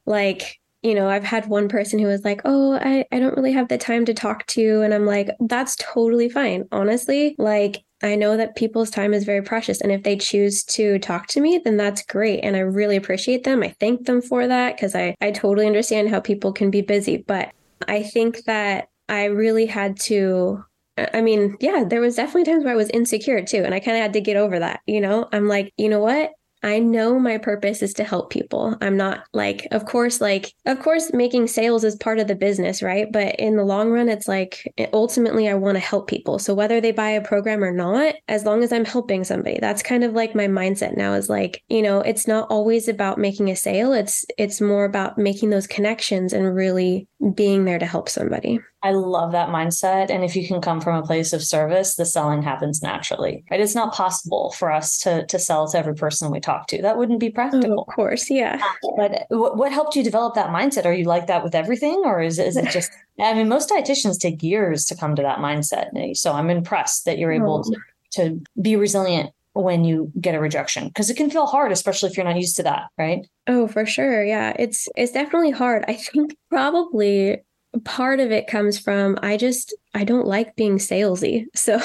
like 0.07 0.59
you 0.83 0.95
know, 0.95 1.09
I've 1.09 1.25
had 1.25 1.47
one 1.47 1.69
person 1.69 1.99
who 1.99 2.07
was 2.07 2.25
like, 2.25 2.41
Oh, 2.45 2.75
I, 2.75 3.05
I 3.13 3.21
don't 3.21 3.37
really 3.37 3.53
have 3.53 3.69
the 3.69 3.79
time 3.79 4.05
to 4.07 4.15
talk 4.15 4.47
to 4.49 4.61
you. 4.61 4.83
And 4.83 4.93
I'm 4.93 5.07
like, 5.07 5.31
That's 5.41 5.77
totally 5.77 6.29
fine. 6.29 6.65
Honestly, 6.73 7.35
like, 7.39 7.85
I 8.03 8.17
know 8.17 8.37
that 8.37 8.57
people's 8.57 8.91
time 8.91 9.15
is 9.15 9.25
very 9.25 9.43
precious. 9.43 9.81
And 9.81 9.93
if 9.93 10.03
they 10.03 10.17
choose 10.17 10.65
to 10.65 10.99
talk 10.99 11.29
to 11.29 11.41
me, 11.41 11.61
then 11.63 11.77
that's 11.77 12.05
great. 12.05 12.41
And 12.41 12.57
I 12.57 12.61
really 12.61 12.97
appreciate 12.97 13.45
them. 13.45 13.63
I 13.63 13.75
thank 13.79 14.07
them 14.07 14.21
for 14.21 14.49
that 14.49 14.77
because 14.77 14.97
I, 14.97 15.15
I 15.21 15.31
totally 15.31 15.67
understand 15.69 16.11
how 16.11 16.19
people 16.19 16.53
can 16.53 16.71
be 16.71 16.83
busy. 16.83 17.19
But 17.19 17.53
I 17.87 18.03
think 18.03 18.45
that 18.45 18.89
I 19.09 19.27
really 19.27 19.67
had 19.67 20.01
to 20.01 20.65
I 20.99 21.23
mean, 21.23 21.57
yeah, 21.59 21.85
there 21.87 22.03
was 22.03 22.17
definitely 22.17 22.45
times 22.45 22.65
where 22.65 22.75
I 22.75 22.77
was 22.77 22.91
insecure 22.91 23.43
too. 23.43 23.63
And 23.65 23.75
I 23.75 23.81
kind 23.81 23.97
of 23.97 24.03
had 24.03 24.13
to 24.13 24.21
get 24.21 24.37
over 24.37 24.59
that. 24.59 24.81
You 24.87 25.01
know, 25.01 25.27
I'm 25.33 25.49
like, 25.49 25.73
you 25.79 25.89
know 25.89 26.01
what? 26.01 26.33
I 26.63 26.79
know 26.79 27.19
my 27.19 27.39
purpose 27.39 27.83
is 27.83 27.93
to 27.95 28.05
help 28.05 28.31
people. 28.31 28.77
I'm 28.81 28.97
not 28.97 29.25
like, 29.33 29.67
of 29.73 29.85
course, 29.85 30.21
like, 30.21 30.53
of 30.65 30.81
course, 30.81 31.13
making 31.13 31.49
sales 31.49 31.83
is 31.83 31.97
part 31.97 32.21
of 32.21 32.29
the 32.29 32.37
business, 32.37 32.83
right? 32.83 33.11
But 33.11 33.37
in 33.37 33.57
the 33.57 33.65
long 33.65 33.91
run, 33.91 34.09
it's 34.09 34.29
like, 34.29 34.73
eh, 34.79 34.87
ultimately, 34.93 35.49
I 35.49 35.55
want 35.55 35.77
to 35.77 35.81
help 35.81 36.09
people. 36.09 36.39
So 36.39 36.55
whether 36.55 36.81
they 36.81 36.93
buy 36.93 37.11
a 37.11 37.21
program 37.21 37.65
or 37.65 37.73
not, 37.73 38.15
as 38.29 38.45
long 38.45 38.63
as 38.63 38.73
I'm 38.73 38.85
helping 38.85 39.25
somebody, 39.25 39.59
that's 39.61 39.83
kind 39.83 40.05
of 40.05 40.13
like 40.13 40.35
my 40.35 40.47
mindset 40.47 40.97
now 40.97 41.15
is 41.15 41.29
like, 41.29 41.63
you 41.69 41.83
know, 41.83 42.01
it's 42.01 42.29
not 42.29 42.49
always 42.49 42.87
about 42.87 43.19
making 43.19 43.51
a 43.51 43.57
sale. 43.57 43.93
It's, 43.93 44.25
it's 44.39 44.61
more 44.61 44.85
about 44.85 45.19
making 45.19 45.51
those 45.51 45.67
connections 45.67 46.33
and 46.33 46.55
really 46.55 47.09
being 47.35 47.65
there 47.65 47.79
to 47.79 47.87
help 47.87 48.09
somebody. 48.09 48.61
I 48.85 48.91
love 48.93 49.33
that 49.33 49.49
mindset. 49.51 50.11
And 50.11 50.25
if 50.25 50.35
you 50.35 50.47
can 50.47 50.61
come 50.61 50.81
from 50.81 50.97
a 50.97 51.07
place 51.07 51.33
of 51.33 51.43
service, 51.43 51.95
the 51.95 52.05
selling 52.05 52.43
happens 52.43 52.83
naturally. 52.83 53.45
Right? 53.51 53.61
It's 53.61 53.75
not 53.75 53.95
possible 53.95 54.53
for 54.59 54.73
us 54.73 54.99
to 55.01 55.25
to 55.27 55.39
sell 55.39 55.69
to 55.69 55.79
every 55.79 55.95
person 55.95 56.31
we 56.31 56.41
talk 56.41 56.67
to. 56.69 56.83
That 56.83 56.97
wouldn't 56.97 57.21
be 57.21 57.31
practical. 57.31 57.81
Oh, 57.81 57.85
of 57.89 57.95
course, 57.95 58.31
yeah. 58.31 58.61
Um, 58.85 58.95
but 58.97 59.27
what, 59.29 59.57
what 59.57 59.73
helped 59.73 59.95
you 59.95 60.03
develop 60.03 60.35
that 60.35 60.51
mindset? 60.51 60.85
Are 60.85 60.93
you 60.93 61.05
like 61.05 61.29
that 61.29 61.45
with 61.45 61.55
everything, 61.55 62.03
or 62.05 62.21
is 62.21 62.39
is 62.39 62.57
it 62.57 62.71
just? 62.71 62.91
I 63.21 63.35
mean, 63.35 63.49
most 63.49 63.71
dietitians 63.71 64.19
take 64.19 64.43
years 64.43 64.85
to 64.87 64.97
come 64.97 65.15
to 65.17 65.23
that 65.23 65.39
mindset. 65.39 66.17
So 66.17 66.33
I'm 66.33 66.51
impressed 66.51 67.05
that 67.05 67.19
you're 67.19 67.33
able 67.33 67.65
oh. 67.67 67.71
to 67.71 67.79
to 68.13 68.43
be 68.61 68.77
resilient 68.77 69.31
when 69.55 69.85
you 69.85 70.11
get 70.21 70.35
a 70.35 70.41
rejection 70.41 70.89
because 70.89 71.11
it 71.11 71.17
can 71.17 71.29
feel 71.29 71.47
hard 71.47 71.73
especially 71.73 72.09
if 72.09 72.17
you're 72.17 72.25
not 72.25 72.37
used 72.37 72.57
to 72.57 72.63
that 72.63 72.85
right 72.97 73.27
oh 73.49 73.69
for 73.69 73.85
sure 73.85 74.25
yeah 74.25 74.55
it's 74.59 74.89
it's 74.97 75.13
definitely 75.13 75.51
hard 75.51 75.85
i 75.89 75.95
think 75.95 76.35
probably 76.49 77.39
part 77.85 78.21
of 78.21 78.31
it 78.31 78.47
comes 78.47 78.79
from 78.79 79.19
I 79.23 79.37
just 79.37 79.75
I 79.95 80.05
don't 80.05 80.27
like 80.27 80.57
being 80.57 80.79
salesy. 80.79 81.47
So 81.55 81.81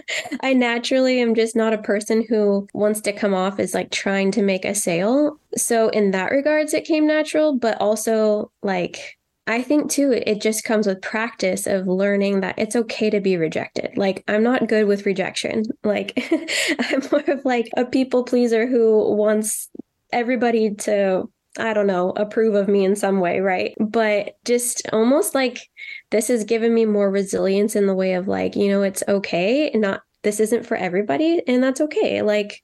I 0.40 0.54
naturally 0.54 1.20
am 1.20 1.34
just 1.34 1.56
not 1.56 1.72
a 1.72 1.78
person 1.78 2.24
who 2.28 2.68
wants 2.74 3.00
to 3.02 3.12
come 3.12 3.34
off 3.34 3.58
as 3.58 3.74
like 3.74 3.90
trying 3.90 4.30
to 4.32 4.42
make 4.42 4.64
a 4.64 4.74
sale. 4.74 5.38
So 5.56 5.88
in 5.88 6.12
that 6.12 6.30
regards 6.30 6.74
it 6.74 6.84
came 6.84 7.06
natural, 7.06 7.56
but 7.58 7.80
also 7.80 8.50
like 8.62 9.16
I 9.46 9.60
think 9.60 9.90
too 9.90 10.12
it 10.12 10.40
just 10.40 10.64
comes 10.64 10.86
with 10.86 11.02
practice 11.02 11.66
of 11.66 11.86
learning 11.86 12.40
that 12.40 12.58
it's 12.58 12.76
okay 12.76 13.10
to 13.10 13.20
be 13.20 13.36
rejected. 13.36 13.96
Like 13.96 14.24
I'm 14.28 14.42
not 14.42 14.68
good 14.68 14.86
with 14.86 15.06
rejection. 15.06 15.64
Like 15.82 16.26
I'm 16.78 17.02
more 17.10 17.24
of 17.28 17.44
like 17.44 17.68
a 17.76 17.84
people 17.84 18.24
pleaser 18.24 18.66
who 18.66 19.14
wants 19.14 19.68
everybody 20.12 20.74
to 20.74 21.28
I 21.58 21.72
don't 21.72 21.86
know, 21.86 22.10
approve 22.16 22.54
of 22.54 22.68
me 22.68 22.84
in 22.84 22.96
some 22.96 23.20
way, 23.20 23.40
right? 23.40 23.74
But 23.78 24.36
just 24.44 24.82
almost 24.92 25.34
like 25.34 25.70
this 26.10 26.28
has 26.28 26.44
given 26.44 26.74
me 26.74 26.84
more 26.84 27.10
resilience 27.10 27.76
in 27.76 27.86
the 27.86 27.94
way 27.94 28.14
of 28.14 28.26
like, 28.26 28.56
you 28.56 28.68
know, 28.68 28.82
it's 28.82 29.04
okay. 29.06 29.70
Not 29.74 30.02
this 30.22 30.40
isn't 30.40 30.66
for 30.66 30.76
everybody, 30.76 31.42
and 31.46 31.62
that's 31.62 31.80
okay. 31.80 32.22
Like 32.22 32.62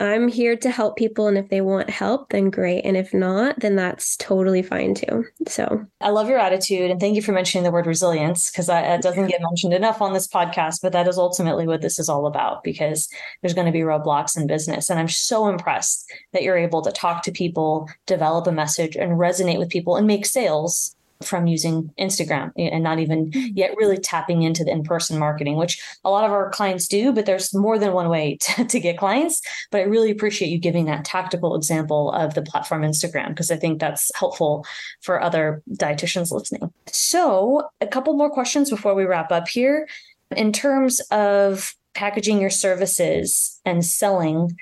I'm 0.00 0.28
here 0.28 0.56
to 0.56 0.70
help 0.70 0.96
people. 0.96 1.28
And 1.28 1.38
if 1.38 1.48
they 1.48 1.60
want 1.60 1.88
help, 1.88 2.30
then 2.30 2.50
great. 2.50 2.82
And 2.82 2.96
if 2.96 3.14
not, 3.14 3.60
then 3.60 3.76
that's 3.76 4.16
totally 4.16 4.62
fine 4.62 4.94
too. 4.94 5.24
So 5.46 5.86
I 6.00 6.10
love 6.10 6.28
your 6.28 6.38
attitude. 6.38 6.90
And 6.90 6.98
thank 6.98 7.14
you 7.14 7.22
for 7.22 7.32
mentioning 7.32 7.62
the 7.62 7.70
word 7.70 7.86
resilience 7.86 8.50
because 8.50 8.66
that 8.66 9.02
doesn't 9.02 9.28
get 9.28 9.40
mentioned 9.40 9.72
enough 9.72 10.02
on 10.02 10.12
this 10.12 10.26
podcast. 10.26 10.80
But 10.82 10.92
that 10.92 11.06
is 11.06 11.16
ultimately 11.16 11.66
what 11.66 11.80
this 11.80 11.98
is 11.98 12.08
all 12.08 12.26
about 12.26 12.64
because 12.64 13.08
there's 13.40 13.54
going 13.54 13.66
to 13.66 13.72
be 13.72 13.80
roadblocks 13.80 14.36
in 14.36 14.48
business. 14.48 14.90
And 14.90 14.98
I'm 14.98 15.08
so 15.08 15.46
impressed 15.48 16.10
that 16.32 16.42
you're 16.42 16.58
able 16.58 16.82
to 16.82 16.92
talk 16.92 17.22
to 17.24 17.32
people, 17.32 17.88
develop 18.06 18.46
a 18.48 18.52
message, 18.52 18.96
and 18.96 19.12
resonate 19.12 19.58
with 19.58 19.70
people 19.70 19.96
and 19.96 20.06
make 20.06 20.26
sales 20.26 20.93
from 21.22 21.46
using 21.46 21.90
Instagram 21.98 22.50
and 22.56 22.82
not 22.82 22.98
even 22.98 23.30
mm-hmm. 23.30 23.56
yet 23.56 23.74
really 23.76 23.96
tapping 23.96 24.42
into 24.42 24.64
the 24.64 24.70
in-person 24.70 25.18
marketing, 25.18 25.56
which 25.56 25.82
a 26.04 26.10
lot 26.10 26.24
of 26.24 26.32
our 26.32 26.50
clients 26.50 26.88
do, 26.88 27.12
but 27.12 27.26
there's 27.26 27.54
more 27.54 27.78
than 27.78 27.92
one 27.92 28.08
way 28.08 28.36
to, 28.40 28.64
to 28.64 28.80
get 28.80 28.98
clients. 28.98 29.40
But 29.70 29.80
I 29.80 29.84
really 29.84 30.10
appreciate 30.10 30.48
you 30.48 30.58
giving 30.58 30.86
that 30.86 31.04
tactical 31.04 31.54
example 31.54 32.12
of 32.12 32.34
the 32.34 32.42
platform 32.42 32.82
Instagram, 32.82 33.28
because 33.28 33.50
I 33.50 33.56
think 33.56 33.80
that's 33.80 34.10
helpful 34.14 34.66
for 35.00 35.20
other 35.20 35.62
dietitians 35.72 36.32
listening. 36.32 36.72
So 36.86 37.68
a 37.80 37.86
couple 37.86 38.14
more 38.14 38.30
questions 38.30 38.70
before 38.70 38.94
we 38.94 39.04
wrap 39.04 39.32
up 39.32 39.48
here. 39.48 39.88
In 40.36 40.52
terms 40.52 41.00
of 41.10 41.74
packaging 41.94 42.40
your 42.40 42.50
services 42.50 43.60
and 43.64 43.84
selling, 43.84 44.56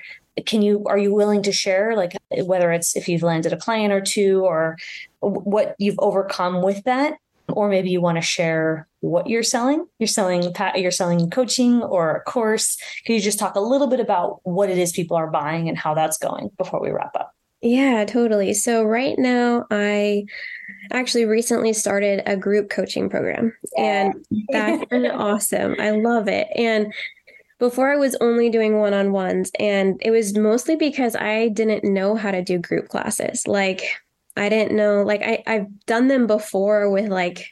can 0.45 0.61
you 0.61 0.83
are 0.87 0.97
you 0.97 1.13
willing 1.13 1.43
to 1.43 1.51
share 1.51 1.95
like 1.95 2.17
whether 2.43 2.71
it's 2.71 2.95
if 2.95 3.07
you've 3.07 3.21
landed 3.21 3.53
a 3.53 3.57
client 3.57 3.93
or 3.93 4.01
two 4.01 4.43
or 4.43 4.77
what 5.23 5.75
you've 5.79 5.99
overcome 5.99 6.61
with 6.61 6.83
that 6.83 7.15
or 7.49 7.69
maybe 7.69 7.89
you 7.89 8.01
want 8.01 8.17
to 8.17 8.21
share 8.21 8.87
what 9.01 9.27
you're 9.27 9.43
selling. 9.43 9.85
You're 9.99 10.07
selling 10.07 10.53
you're 10.75 10.91
selling 10.91 11.29
coaching 11.29 11.83
or 11.83 12.15
a 12.15 12.21
course. 12.21 12.77
Can 13.05 13.15
you 13.15 13.21
just 13.21 13.39
talk 13.39 13.55
a 13.55 13.59
little 13.59 13.87
bit 13.87 13.99
about 13.99 14.39
what 14.43 14.69
it 14.69 14.77
is 14.77 14.91
people 14.91 15.17
are 15.17 15.29
buying 15.29 15.67
and 15.69 15.77
how 15.77 15.93
that's 15.93 16.17
going 16.17 16.49
before 16.57 16.81
we 16.81 16.91
wrap 16.91 17.15
up? 17.15 17.33
Yeah, 17.61 18.03
totally. 18.05 18.53
So 18.53 18.83
right 18.83 19.17
now 19.17 19.65
I 19.71 20.25
actually 20.91 21.25
recently 21.25 21.73
started 21.73 22.21
a 22.25 22.35
group 22.35 22.69
coaching 22.69 23.09
program 23.09 23.53
and 23.77 24.13
that's 24.49 24.85
been 24.89 25.05
awesome. 25.05 25.75
I 25.79 25.91
love 25.91 26.27
it. 26.27 26.47
And 26.55 26.93
before 27.59 27.89
I 27.89 27.95
was 27.95 28.17
only 28.19 28.49
doing 28.49 28.79
one 28.79 28.93
on 28.93 29.13
ones, 29.13 29.49
and 29.57 29.97
it 30.01 30.11
was 30.11 30.37
mostly 30.37 30.75
because 30.75 31.15
I 31.15 31.47
didn't 31.47 31.85
know 31.85 32.13
how 32.13 32.31
to 32.31 32.41
do 32.41 32.57
group 32.57 32.89
classes. 32.89 33.47
Like, 33.47 33.83
I 34.35 34.49
didn't 34.49 34.75
know, 34.75 35.03
like, 35.03 35.21
I, 35.21 35.43
I've 35.45 35.85
done 35.85 36.07
them 36.07 36.27
before 36.27 36.89
with 36.89 37.09
like 37.09 37.45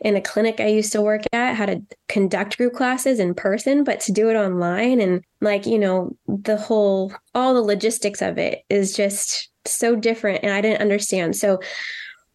in 0.00 0.16
a 0.16 0.20
clinic 0.20 0.60
I 0.60 0.66
used 0.66 0.92
to 0.92 1.02
work 1.02 1.22
at, 1.32 1.54
how 1.54 1.66
to 1.66 1.82
conduct 2.08 2.56
group 2.56 2.74
classes 2.74 3.18
in 3.18 3.34
person, 3.34 3.84
but 3.84 4.00
to 4.00 4.12
do 4.12 4.30
it 4.30 4.36
online 4.36 5.00
and 5.00 5.22
like, 5.40 5.66
you 5.66 5.78
know, 5.78 6.16
the 6.26 6.56
whole, 6.56 7.12
all 7.34 7.54
the 7.54 7.62
logistics 7.62 8.22
of 8.22 8.38
it 8.38 8.62
is 8.68 8.94
just 8.94 9.50
so 9.66 9.96
different. 9.96 10.42
And 10.42 10.52
I 10.52 10.60
didn't 10.60 10.82
understand. 10.82 11.36
So, 11.36 11.60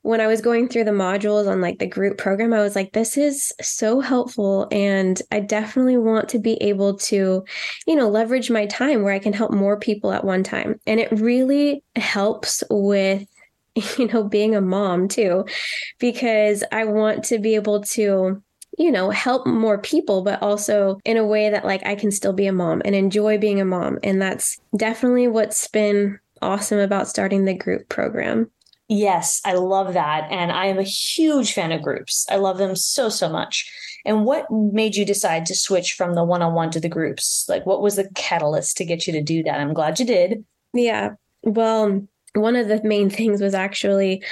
when 0.01 0.21
I 0.21 0.27
was 0.27 0.41
going 0.41 0.69
through 0.69 0.85
the 0.85 0.91
modules 0.91 1.47
on 1.47 1.59
like 1.59 1.79
the 1.79 1.87
group 1.87 2.17
program, 2.17 2.53
I 2.53 2.61
was 2.61 2.75
like, 2.75 2.93
this 2.93 3.17
is 3.17 3.51
so 3.61 3.99
helpful. 3.99 4.67
And 4.71 5.21
I 5.31 5.41
definitely 5.41 5.97
want 5.97 6.29
to 6.29 6.39
be 6.39 6.53
able 6.61 6.95
to, 6.97 7.43
you 7.85 7.95
know, 7.95 8.09
leverage 8.09 8.49
my 8.49 8.65
time 8.65 9.03
where 9.03 9.13
I 9.13 9.19
can 9.19 9.33
help 9.33 9.51
more 9.51 9.77
people 9.77 10.13
at 10.13 10.23
one 10.23 10.43
time. 10.43 10.79
And 10.87 10.99
it 10.99 11.11
really 11.11 11.83
helps 11.97 12.63
with, 12.69 13.27
you 13.97 14.07
know, 14.07 14.23
being 14.23 14.55
a 14.55 14.61
mom 14.61 15.07
too, 15.07 15.45
because 15.99 16.63
I 16.71 16.85
want 16.85 17.23
to 17.25 17.39
be 17.39 17.55
able 17.55 17.81
to 17.81 18.41
you 18.77 18.91
know 18.91 19.09
help 19.09 19.47
more 19.47 19.79
people 19.79 20.21
but 20.21 20.41
also 20.43 20.99
in 21.03 21.17
a 21.17 21.25
way 21.25 21.49
that 21.49 21.65
like 21.65 21.83
I 21.85 21.95
can 21.95 22.11
still 22.11 22.33
be 22.33 22.45
a 22.45 22.53
mom 22.53 22.83
and 22.85 22.93
enjoy 22.93 23.37
being 23.37 23.59
a 23.59 23.65
mom 23.65 23.97
and 24.03 24.21
that's 24.21 24.59
definitely 24.77 25.27
what's 25.27 25.67
been 25.67 26.19
awesome 26.41 26.77
about 26.77 27.07
starting 27.07 27.45
the 27.45 27.55
group 27.55 27.89
program 27.89 28.49
Yes, 28.91 29.39
I 29.45 29.53
love 29.53 29.93
that. 29.93 30.27
And 30.31 30.51
I 30.51 30.65
am 30.65 30.79
a 30.79 30.83
huge 30.83 31.53
fan 31.53 31.71
of 31.71 31.83
groups. 31.83 32.25
I 32.29 32.37
love 32.37 32.57
them 32.57 32.75
so, 32.75 33.07
so 33.07 33.29
much. 33.29 33.71
And 34.03 34.25
what 34.25 34.49
made 34.49 34.95
you 34.95 35.05
decide 35.05 35.45
to 35.45 35.55
switch 35.55 35.93
from 35.93 36.15
the 36.15 36.23
one 36.23 36.41
on 36.41 36.55
one 36.55 36.71
to 36.71 36.79
the 36.79 36.89
groups? 36.89 37.45
Like, 37.47 37.67
what 37.67 37.83
was 37.83 37.97
the 37.97 38.09
catalyst 38.15 38.77
to 38.77 38.85
get 38.85 39.05
you 39.05 39.13
to 39.13 39.21
do 39.21 39.43
that? 39.43 39.59
I'm 39.59 39.75
glad 39.75 39.99
you 39.99 40.07
did. 40.07 40.43
Yeah. 40.73 41.11
Well, 41.43 42.07
one 42.33 42.55
of 42.55 42.67
the 42.67 42.81
main 42.83 43.09
things 43.09 43.41
was 43.41 43.53
actually 43.53 44.23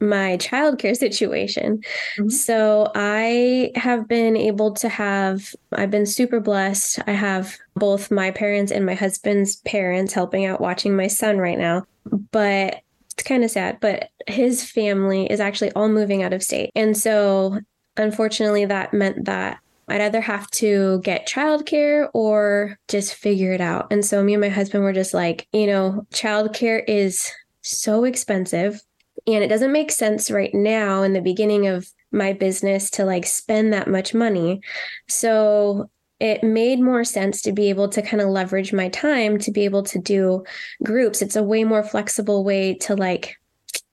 my 0.00 0.38
childcare 0.38 0.96
situation. 0.96 1.78
Mm-hmm. 2.18 2.28
So 2.30 2.90
I 2.94 3.70
have 3.74 4.08
been 4.08 4.36
able 4.36 4.72
to 4.74 4.88
have, 4.88 5.54
I've 5.72 5.90
been 5.90 6.06
super 6.06 6.40
blessed. 6.40 7.00
I 7.06 7.12
have 7.12 7.58
both 7.74 8.10
my 8.10 8.30
parents 8.30 8.72
and 8.72 8.86
my 8.86 8.94
husband's 8.94 9.56
parents 9.56 10.14
helping 10.14 10.46
out 10.46 10.60
watching 10.60 10.96
my 10.96 11.06
son 11.06 11.38
right 11.38 11.58
now. 11.58 11.84
But 12.32 12.80
it's 13.12 13.22
kind 13.22 13.44
of 13.44 13.50
sad, 13.50 13.78
but 13.80 14.08
his 14.26 14.64
family 14.64 15.26
is 15.30 15.40
actually 15.40 15.72
all 15.72 15.88
moving 15.88 16.22
out 16.22 16.32
of 16.32 16.42
state. 16.42 16.70
And 16.74 16.96
so, 16.96 17.60
unfortunately, 17.96 18.64
that 18.64 18.94
meant 18.94 19.26
that 19.26 19.58
I'd 19.90 20.00
either 20.00 20.20
have 20.20 20.48
to 20.52 21.00
get 21.02 21.26
childcare 21.26 22.08
or 22.14 22.78
just 22.88 23.14
figure 23.14 23.52
it 23.52 23.60
out. 23.60 23.88
And 23.90 24.04
so, 24.04 24.22
me 24.22 24.34
and 24.34 24.40
my 24.40 24.48
husband 24.48 24.84
were 24.84 24.92
just 24.92 25.12
like, 25.12 25.48
you 25.52 25.66
know, 25.66 26.06
childcare 26.12 26.82
is 26.86 27.30
so 27.62 28.04
expensive 28.04 28.80
and 29.26 29.44
it 29.44 29.48
doesn't 29.48 29.72
make 29.72 29.90
sense 29.90 30.30
right 30.30 30.54
now 30.54 31.02
in 31.02 31.12
the 31.12 31.20
beginning 31.20 31.66
of 31.66 31.86
my 32.12 32.32
business 32.32 32.90
to 32.90 33.04
like 33.04 33.26
spend 33.26 33.72
that 33.72 33.88
much 33.88 34.14
money. 34.14 34.60
So, 35.08 35.90
it 36.20 36.44
made 36.44 36.80
more 36.80 37.02
sense 37.02 37.40
to 37.42 37.52
be 37.52 37.70
able 37.70 37.88
to 37.88 38.02
kind 38.02 38.20
of 38.20 38.28
leverage 38.28 38.72
my 38.72 38.90
time 38.90 39.38
to 39.38 39.50
be 39.50 39.64
able 39.64 39.82
to 39.82 39.98
do 39.98 40.44
groups. 40.84 41.22
It's 41.22 41.34
a 41.34 41.42
way 41.42 41.64
more 41.64 41.82
flexible 41.82 42.44
way 42.44 42.74
to 42.74 42.94
like 42.94 43.39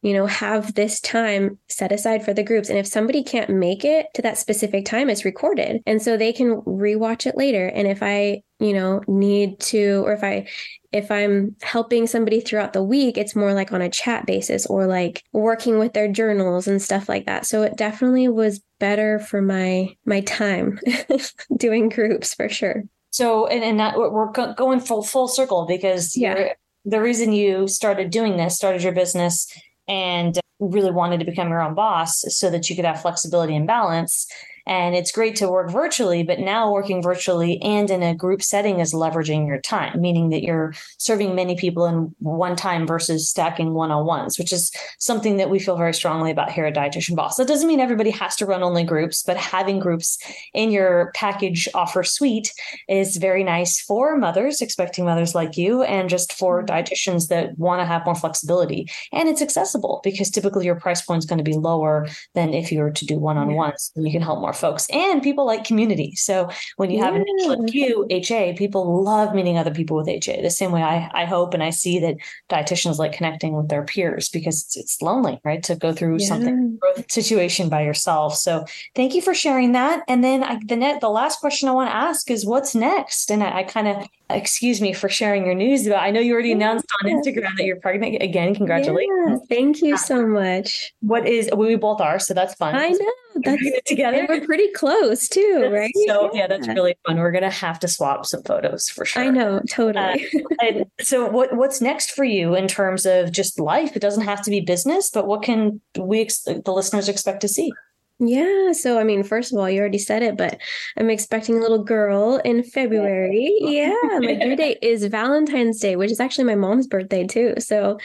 you 0.02 0.14
know, 0.14 0.28
have 0.28 0.76
this 0.76 1.00
time 1.00 1.58
set 1.70 1.92
aside 1.92 2.24
for 2.24 2.34
the 2.34 2.44
groups. 2.44 2.70
And 2.70 2.78
if 2.78 2.88
somebody 2.88 3.24
can't 3.24 3.50
make 3.50 3.84
it 3.84 4.08
to 4.14 4.22
that 4.22 4.38
specific 4.38 4.86
time, 4.86 5.10
it's 5.10 5.26
recorded. 5.26 5.82
And 5.86 6.02
so 6.02 6.16
they 6.16 6.32
can 6.32 6.62
rewatch 6.62 7.26
it 7.26 7.36
later. 7.36 7.68
And 7.68 7.88
if 7.88 8.04
I, 8.04 8.44
you 8.60 8.74
know, 8.74 9.02
need 9.08 9.60
to, 9.62 10.04
or 10.06 10.14
if 10.14 10.24
I, 10.24 10.48
if 10.92 11.12
I'm 11.12 11.56
helping 11.62 12.06
somebody 12.06 12.40
throughout 12.40 12.74
the 12.74 12.84
week, 12.84 13.18
it's 13.18 13.36
more 13.36 13.54
like 13.54 13.74
on 13.74 13.82
a 13.82 13.90
chat 13.90 14.26
basis 14.26 14.66
or 14.68 14.86
like 14.86 15.24
working 15.34 15.80
with 15.80 15.94
their 15.94 16.12
journals 16.12 16.68
and 16.68 16.82
stuff 16.82 17.10
like 17.10 17.26
that. 17.26 17.46
So 17.46 17.64
it 17.64 17.76
definitely 17.76 18.28
was 18.28 18.62
better 18.80 19.20
for 19.20 19.42
my 19.42 19.96
my 20.06 20.22
time 20.22 20.80
doing 21.58 21.90
groups 21.90 22.34
for 22.34 22.48
sure. 22.50 22.84
So 23.10 23.48
and 23.48 23.64
and 23.64 23.80
that 23.80 23.98
we're 23.98 24.32
going 24.32 24.80
full 24.80 25.04
full 25.04 25.28
circle 25.28 25.66
because 25.68 26.16
yeah. 26.16 26.54
the 26.86 27.02
reason 27.02 27.34
you 27.34 27.68
started 27.68 28.12
doing 28.12 28.38
this, 28.38 28.56
started 28.56 28.84
your 28.84 28.94
business 28.94 29.52
and 29.88 30.40
really 30.60 30.92
wanted 30.92 31.20
to 31.20 31.26
become 31.26 31.50
your 31.50 31.62
own 31.62 31.76
boss 31.76 32.24
so 32.30 32.50
that 32.50 32.70
you 32.70 32.76
could 32.76 32.86
have 32.86 33.02
flexibility 33.02 33.56
and 33.56 33.68
balance 33.68 34.28
and 34.68 34.96
it's 34.96 35.12
great 35.12 35.36
to 35.38 35.50
work 35.50 35.72
virtually, 35.72 36.24
but 36.24 36.40
now 36.40 36.72
working 36.72 37.02
virtually 37.02 37.62
and 37.62 37.90
in 37.90 38.04
a 38.04 38.14
group 38.14 38.44
setting 38.44 38.80
is 38.80 38.94
leveraging 38.94 39.48
your 39.48 39.62
time, 39.62 40.00
meaning 40.02 40.30
that 40.30 40.44
you're 40.44 40.74
serving 40.98 41.34
many 41.34 41.56
people 41.56 41.86
in 41.86 42.14
one 42.20 42.56
time 42.56 42.86
versus 42.86 43.30
stacking 43.30 43.74
one 43.74 43.92
on 43.92 44.06
ones, 44.06 44.38
which 44.38 44.52
is 44.52 44.72
something 45.00 45.38
that 45.38 45.50
we 45.50 45.58
feel 45.58 45.78
very 45.78 45.94
strongly 45.94 46.32
about 46.32 46.52
here 46.52 46.66
at 46.66 46.76
Dietitian 46.76 47.16
Boss. 47.16 47.38
That 47.38 47.48
doesn't 47.48 47.68
mean 47.68 47.80
everybody 47.80 48.10
has 48.12 48.36
to 48.36 48.46
run 48.46 48.62
only 48.62 48.84
groups, 48.84 49.24
but 49.24 49.38
having 49.38 49.80
groups 49.80 50.18
in 50.54 50.70
your 50.70 51.12
package 51.16 51.70
offer 51.74 52.04
suite 52.04 52.52
is 52.90 53.16
very 53.16 53.44
nice 53.46 53.80
for 53.80 54.18
mothers, 54.18 54.62
expecting 54.62 55.06
mothers 55.06 55.34
like 55.34 55.56
you, 55.56 55.84
and 55.84 56.10
just 56.10 56.34
for 56.34 56.62
mm-hmm. 56.62 56.76
dietitians 56.76 57.30
that 57.30 57.58
want 57.58 57.80
to 57.80 57.86
have 57.86 58.06
more 58.06 58.16
flexibility. 58.16 58.90
And 59.14 59.30
it's 59.30 59.42
accessible 59.42 60.02
because 60.04 60.30
typically 60.30 60.66
your 60.66 60.76
price 60.76 61.02
point 61.02 61.20
is 61.20 61.26
going 61.26 61.38
to 61.38 61.44
be 61.44 61.54
lower 61.54 62.06
than 62.34 62.54
if 62.54 62.70
you 62.70 62.80
were 62.80 62.92
to 62.92 63.06
do 63.06 63.18
one 63.18 63.38
on 63.38 63.54
ones 63.54 63.92
and 63.96 64.06
you 64.06 64.12
can 64.12 64.22
help 64.22 64.42
more 64.42 64.54
folks 64.58 64.88
and 64.90 65.22
people 65.22 65.46
like 65.46 65.64
community. 65.64 66.16
So 66.16 66.50
when 66.78 66.90
you 66.90 67.02
have 67.02 67.16
yeah. 67.16 67.22
a 67.22 67.48
like 67.48 67.74
you, 67.74 68.06
HA, 68.10 68.56
people 68.58 69.04
love 69.04 69.34
meeting 69.34 69.58
other 69.58 69.74
people 69.74 69.98
with 69.98 70.08
HA. 70.08 70.42
The 70.42 70.50
same 70.50 70.72
way 70.72 70.84
I, 70.84 71.10
I 71.14 71.26
hope 71.26 71.54
and 71.54 71.64
I 71.64 71.70
see 71.70 72.00
that 72.00 72.18
dietitians 72.50 72.98
like 72.98 73.14
connecting 73.14 73.54
with 73.54 73.70
their 73.70 73.84
peers 73.84 74.30
because 74.30 74.64
it's, 74.64 74.78
it's 74.78 75.02
lonely, 75.02 75.40
right? 75.44 75.64
To 75.64 75.76
go 75.76 75.94
through 75.94 76.18
yeah. 76.20 76.28
something 76.28 76.80
situation 77.10 77.70
by 77.70 77.84
yourself. 77.84 78.36
So 78.36 78.66
thank 78.96 79.16
you 79.16 79.22
for 79.22 79.34
sharing 79.34 79.72
that. 79.74 80.04
And 80.08 80.24
then 80.24 80.44
I, 80.44 80.60
the 80.66 80.76
net, 80.76 81.02
the 81.02 81.10
last 81.10 81.40
question 81.40 81.70
I 81.70 81.74
want 81.74 81.90
to 81.90 81.96
ask 81.96 82.30
is 82.30 82.46
what's 82.46 82.76
next? 82.76 83.32
And 83.32 83.44
I, 83.44 83.60
I 83.60 83.64
kind 83.64 83.88
of 83.88 84.08
excuse 84.30 84.82
me 84.82 84.92
for 84.92 85.08
sharing 85.08 85.46
your 85.46 85.56
news 85.56 85.88
but 85.88 85.96
I 85.96 86.12
know 86.12 86.20
you 86.20 86.34
already 86.34 86.52
announced 86.52 86.86
on 87.02 87.10
Instagram 87.10 87.56
that 87.58 87.66
you're 87.66 87.80
pregnant 87.80 88.22
again. 88.22 88.56
Congratulations. 88.56 89.10
Yeah, 89.28 89.38
thank 89.50 89.82
you 89.82 89.96
uh, 89.96 89.98
so 89.98 90.26
much. 90.26 90.94
What 91.02 91.28
is 91.28 91.50
we 91.56 91.76
both 91.76 92.02
are, 92.02 92.20
so 92.20 92.34
that's 92.34 92.54
fun. 92.56 92.76
I 92.76 92.90
know. 92.90 93.12
That's 93.44 93.82
together. 93.86 94.26
We're 94.48 94.56
pretty 94.56 94.72
close 94.74 95.28
too, 95.28 95.70
right? 95.72 95.92
So 96.08 96.32
yeah. 96.34 96.42
yeah. 96.42 96.48
that's 96.48 96.68
really 96.68 96.96
fun. 97.06 97.18
We're 97.18 97.32
gonna 97.32 97.50
have 97.50 97.80
to 97.80 97.88
swap 97.88 98.26
some 98.26 98.44
photos 98.44 98.90
for 98.90 99.06
sure. 99.06 99.24
I 99.24 99.30
know, 99.30 99.62
totally. 99.70 100.28
Uh, 100.60 100.84
so 101.02 101.28
what 101.28 101.56
what's 101.56 101.82
next 101.82 102.12
for 102.12 102.24
you 102.24 102.56
in 102.56 102.68
terms 102.68 103.06
of 103.06 103.32
just 103.32 103.60
life? 103.60 103.96
It 103.96 104.00
doesn't 104.00 104.24
have 104.24 104.42
to 104.44 104.50
be 104.50 104.62
business, 104.62 105.10
but 105.10 105.28
what 105.28 105.44
can 105.44 105.82
we 105.98 106.26
the 106.46 106.74
listeners 106.74 107.10
expect 107.10 107.42
to 107.42 107.48
see? 107.48 107.72
Yeah. 108.20 108.72
So, 108.72 109.00
I 109.00 109.04
mean, 109.04 109.22
first 109.22 109.54
of 109.54 109.60
all, 109.60 109.70
you 109.70 109.80
already 109.80 110.00
said 110.00 110.24
it, 110.24 110.38
but 110.38 110.58
I'm 110.98 111.10
expecting 111.10 111.58
a 111.58 111.60
little 111.60 111.84
girl 111.84 112.42
in 112.44 112.64
February. 112.64 113.56
Yeah. 113.60 113.94
My 114.20 114.34
due 114.34 114.56
date 114.58 114.80
is 114.82 115.06
Valentine's 115.06 115.80
Day, 115.80 115.96
which 115.96 116.12
is 116.12 116.20
actually 116.20 116.46
my 116.46 116.56
mom's 116.56 116.88
birthday, 116.88 117.28
too. 117.28 117.54
So, 117.60 118.00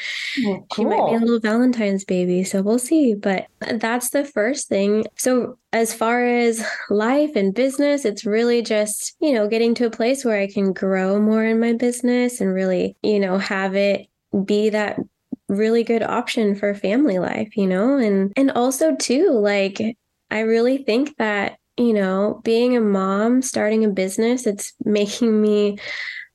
oh, 0.46 0.66
cool. 0.70 0.76
she 0.76 0.84
might 0.84 1.10
be 1.10 1.16
a 1.16 1.18
little 1.18 1.40
Valentine's 1.40 2.04
baby. 2.04 2.44
So, 2.44 2.60
we'll 2.60 2.78
see. 2.78 3.14
But 3.14 3.46
that's 3.60 4.10
the 4.10 4.24
first 4.24 4.68
thing. 4.68 5.06
So, 5.16 5.58
as 5.72 5.94
far 5.94 6.26
as 6.26 6.62
life 6.90 7.34
and 7.34 7.54
business, 7.54 8.04
it's 8.04 8.26
really 8.26 8.60
just, 8.60 9.16
you 9.20 9.32
know, 9.32 9.48
getting 9.48 9.74
to 9.76 9.86
a 9.86 9.90
place 9.90 10.26
where 10.26 10.38
I 10.38 10.46
can 10.46 10.74
grow 10.74 11.18
more 11.18 11.44
in 11.44 11.58
my 11.58 11.72
business 11.72 12.42
and 12.42 12.52
really, 12.52 12.96
you 13.02 13.18
know, 13.18 13.38
have 13.38 13.74
it 13.74 14.08
be 14.44 14.68
that 14.70 14.98
really 15.48 15.84
good 15.84 16.02
option 16.02 16.54
for 16.54 16.74
family 16.74 17.18
life 17.18 17.56
you 17.58 17.66
know 17.66 17.98
and 17.98 18.32
and 18.36 18.50
also 18.52 18.94
too 18.96 19.30
like 19.32 19.96
I 20.32 20.40
really 20.40 20.78
think 20.78 21.16
that, 21.18 21.58
you 21.76 21.92
know, 21.92 22.40
being 22.42 22.76
a 22.76 22.80
mom, 22.80 23.42
starting 23.42 23.84
a 23.84 23.88
business, 23.88 24.46
it's 24.46 24.72
making 24.84 25.40
me 25.40 25.78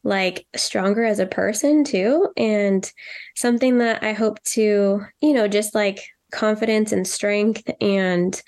like 0.03 0.45
stronger 0.55 1.03
as 1.03 1.19
a 1.19 1.25
person 1.25 1.83
too. 1.83 2.29
And 2.37 2.89
something 3.35 3.79
that 3.79 4.03
I 4.03 4.13
hope 4.13 4.41
to, 4.43 5.01
you 5.21 5.33
know, 5.33 5.47
just 5.47 5.75
like 5.75 5.99
confidence 6.31 6.91
and 6.91 7.07
strength 7.07 7.69
and 7.81 8.41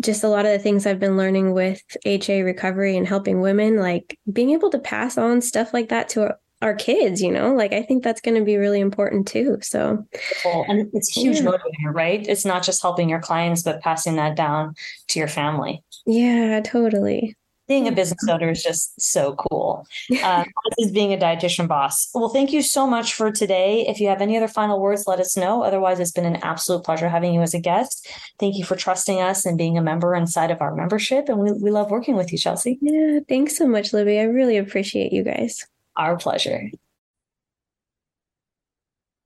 just 0.00 0.22
a 0.22 0.28
lot 0.28 0.46
of 0.46 0.52
the 0.52 0.58
things 0.58 0.86
I've 0.86 1.00
been 1.00 1.16
learning 1.16 1.54
with 1.54 1.82
HA 2.04 2.42
recovery 2.42 2.96
and 2.96 3.08
helping 3.08 3.40
women, 3.40 3.76
like 3.76 4.18
being 4.32 4.50
able 4.50 4.70
to 4.70 4.78
pass 4.78 5.18
on 5.18 5.40
stuff 5.40 5.72
like 5.72 5.88
that 5.88 6.10
to 6.10 6.36
our 6.62 6.74
kids, 6.74 7.20
you 7.22 7.30
know? 7.30 7.54
Like 7.54 7.72
I 7.72 7.82
think 7.82 8.04
that's 8.04 8.20
going 8.20 8.36
to 8.36 8.44
be 8.44 8.56
really 8.56 8.80
important 8.80 9.28
too. 9.28 9.58
So, 9.62 10.04
and 10.44 10.88
it's 10.92 11.16
a 11.16 11.20
huge 11.20 11.38
yeah. 11.38 11.44
motivator, 11.44 11.94
right? 11.94 12.26
It's 12.26 12.44
not 12.44 12.62
just 12.62 12.82
helping 12.82 13.08
your 13.08 13.20
clients, 13.20 13.62
but 13.62 13.80
passing 13.80 14.16
that 14.16 14.36
down 14.36 14.74
to 15.08 15.18
your 15.18 15.28
family. 15.28 15.82
Yeah, 16.06 16.60
totally 16.60 17.36
being 17.68 17.86
a 17.86 17.92
business 17.92 18.26
owner 18.28 18.50
is 18.50 18.62
just 18.62 19.00
so 19.00 19.34
cool. 19.34 19.86
Uh, 20.22 20.44
this 20.76 20.86
is 20.86 20.92
being 20.92 21.12
a 21.12 21.18
dietitian 21.18 21.68
boss. 21.68 22.08
Well, 22.14 22.30
thank 22.30 22.52
you 22.52 22.62
so 22.62 22.86
much 22.86 23.14
for 23.14 23.30
today. 23.30 23.86
If 23.86 24.00
you 24.00 24.08
have 24.08 24.22
any 24.22 24.36
other 24.36 24.48
final 24.48 24.80
words, 24.80 25.04
let 25.06 25.20
us 25.20 25.36
know. 25.36 25.62
Otherwise, 25.62 26.00
it's 26.00 26.10
been 26.10 26.24
an 26.24 26.36
absolute 26.36 26.82
pleasure 26.82 27.08
having 27.08 27.34
you 27.34 27.42
as 27.42 27.54
a 27.54 27.60
guest. 27.60 28.08
Thank 28.38 28.56
you 28.56 28.64
for 28.64 28.74
trusting 28.74 29.20
us 29.20 29.44
and 29.44 29.58
being 29.58 29.76
a 29.76 29.82
member 29.82 30.14
inside 30.14 30.50
of 30.50 30.62
our 30.62 30.74
membership. 30.74 31.28
And 31.28 31.38
we, 31.38 31.52
we 31.52 31.70
love 31.70 31.90
working 31.90 32.16
with 32.16 32.32
you, 32.32 32.38
Chelsea. 32.38 32.78
Yeah, 32.80 33.20
thanks 33.28 33.56
so 33.56 33.66
much, 33.68 33.92
Libby. 33.92 34.18
I 34.18 34.24
really 34.24 34.56
appreciate 34.56 35.12
you 35.12 35.22
guys. 35.22 35.66
Our 35.98 36.16
pleasure. 36.16 36.70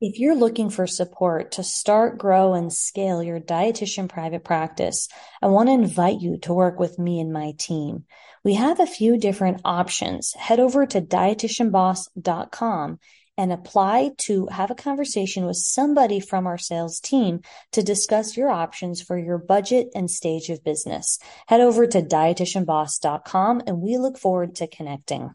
If 0.01 0.19
you're 0.19 0.35
looking 0.35 0.69
for 0.69 0.85
support 0.85 1.53
to 1.53 1.63
start, 1.63 2.17
grow, 2.17 2.55
and 2.55 2.73
scale 2.73 3.23
your 3.23 3.39
dietitian 3.39 4.09
private 4.09 4.43
practice, 4.43 5.07
I 5.41 5.47
want 5.47 5.69
to 5.69 5.73
invite 5.73 6.19
you 6.19 6.39
to 6.39 6.53
work 6.53 6.77
with 6.77 6.99
me 6.99 7.21
and 7.21 7.31
my 7.31 7.53
team. 7.57 8.03
We 8.43 8.55
have 8.55 8.81
a 8.81 8.85
few 8.85 9.17
different 9.17 9.61
options. 9.63 10.33
Head 10.33 10.59
over 10.59 10.85
to 10.87 10.99
dietitianboss.com 10.99 12.99
and 13.37 13.51
apply 13.51 14.11
to 14.17 14.47
have 14.47 14.71
a 14.71 14.75
conversation 14.75 15.45
with 15.45 15.55
somebody 15.55 16.19
from 16.19 16.47
our 16.47 16.57
sales 16.57 16.99
team 16.99 17.39
to 17.71 17.81
discuss 17.81 18.35
your 18.35 18.49
options 18.49 19.01
for 19.01 19.17
your 19.17 19.37
budget 19.37 19.87
and 19.95 20.11
stage 20.11 20.49
of 20.49 20.63
business. 20.63 21.17
Head 21.47 21.61
over 21.61 21.87
to 21.87 22.01
dietitianboss.com 22.01 23.63
and 23.65 23.79
we 23.79 23.97
look 23.97 24.17
forward 24.17 24.55
to 24.55 24.67
connecting. 24.67 25.31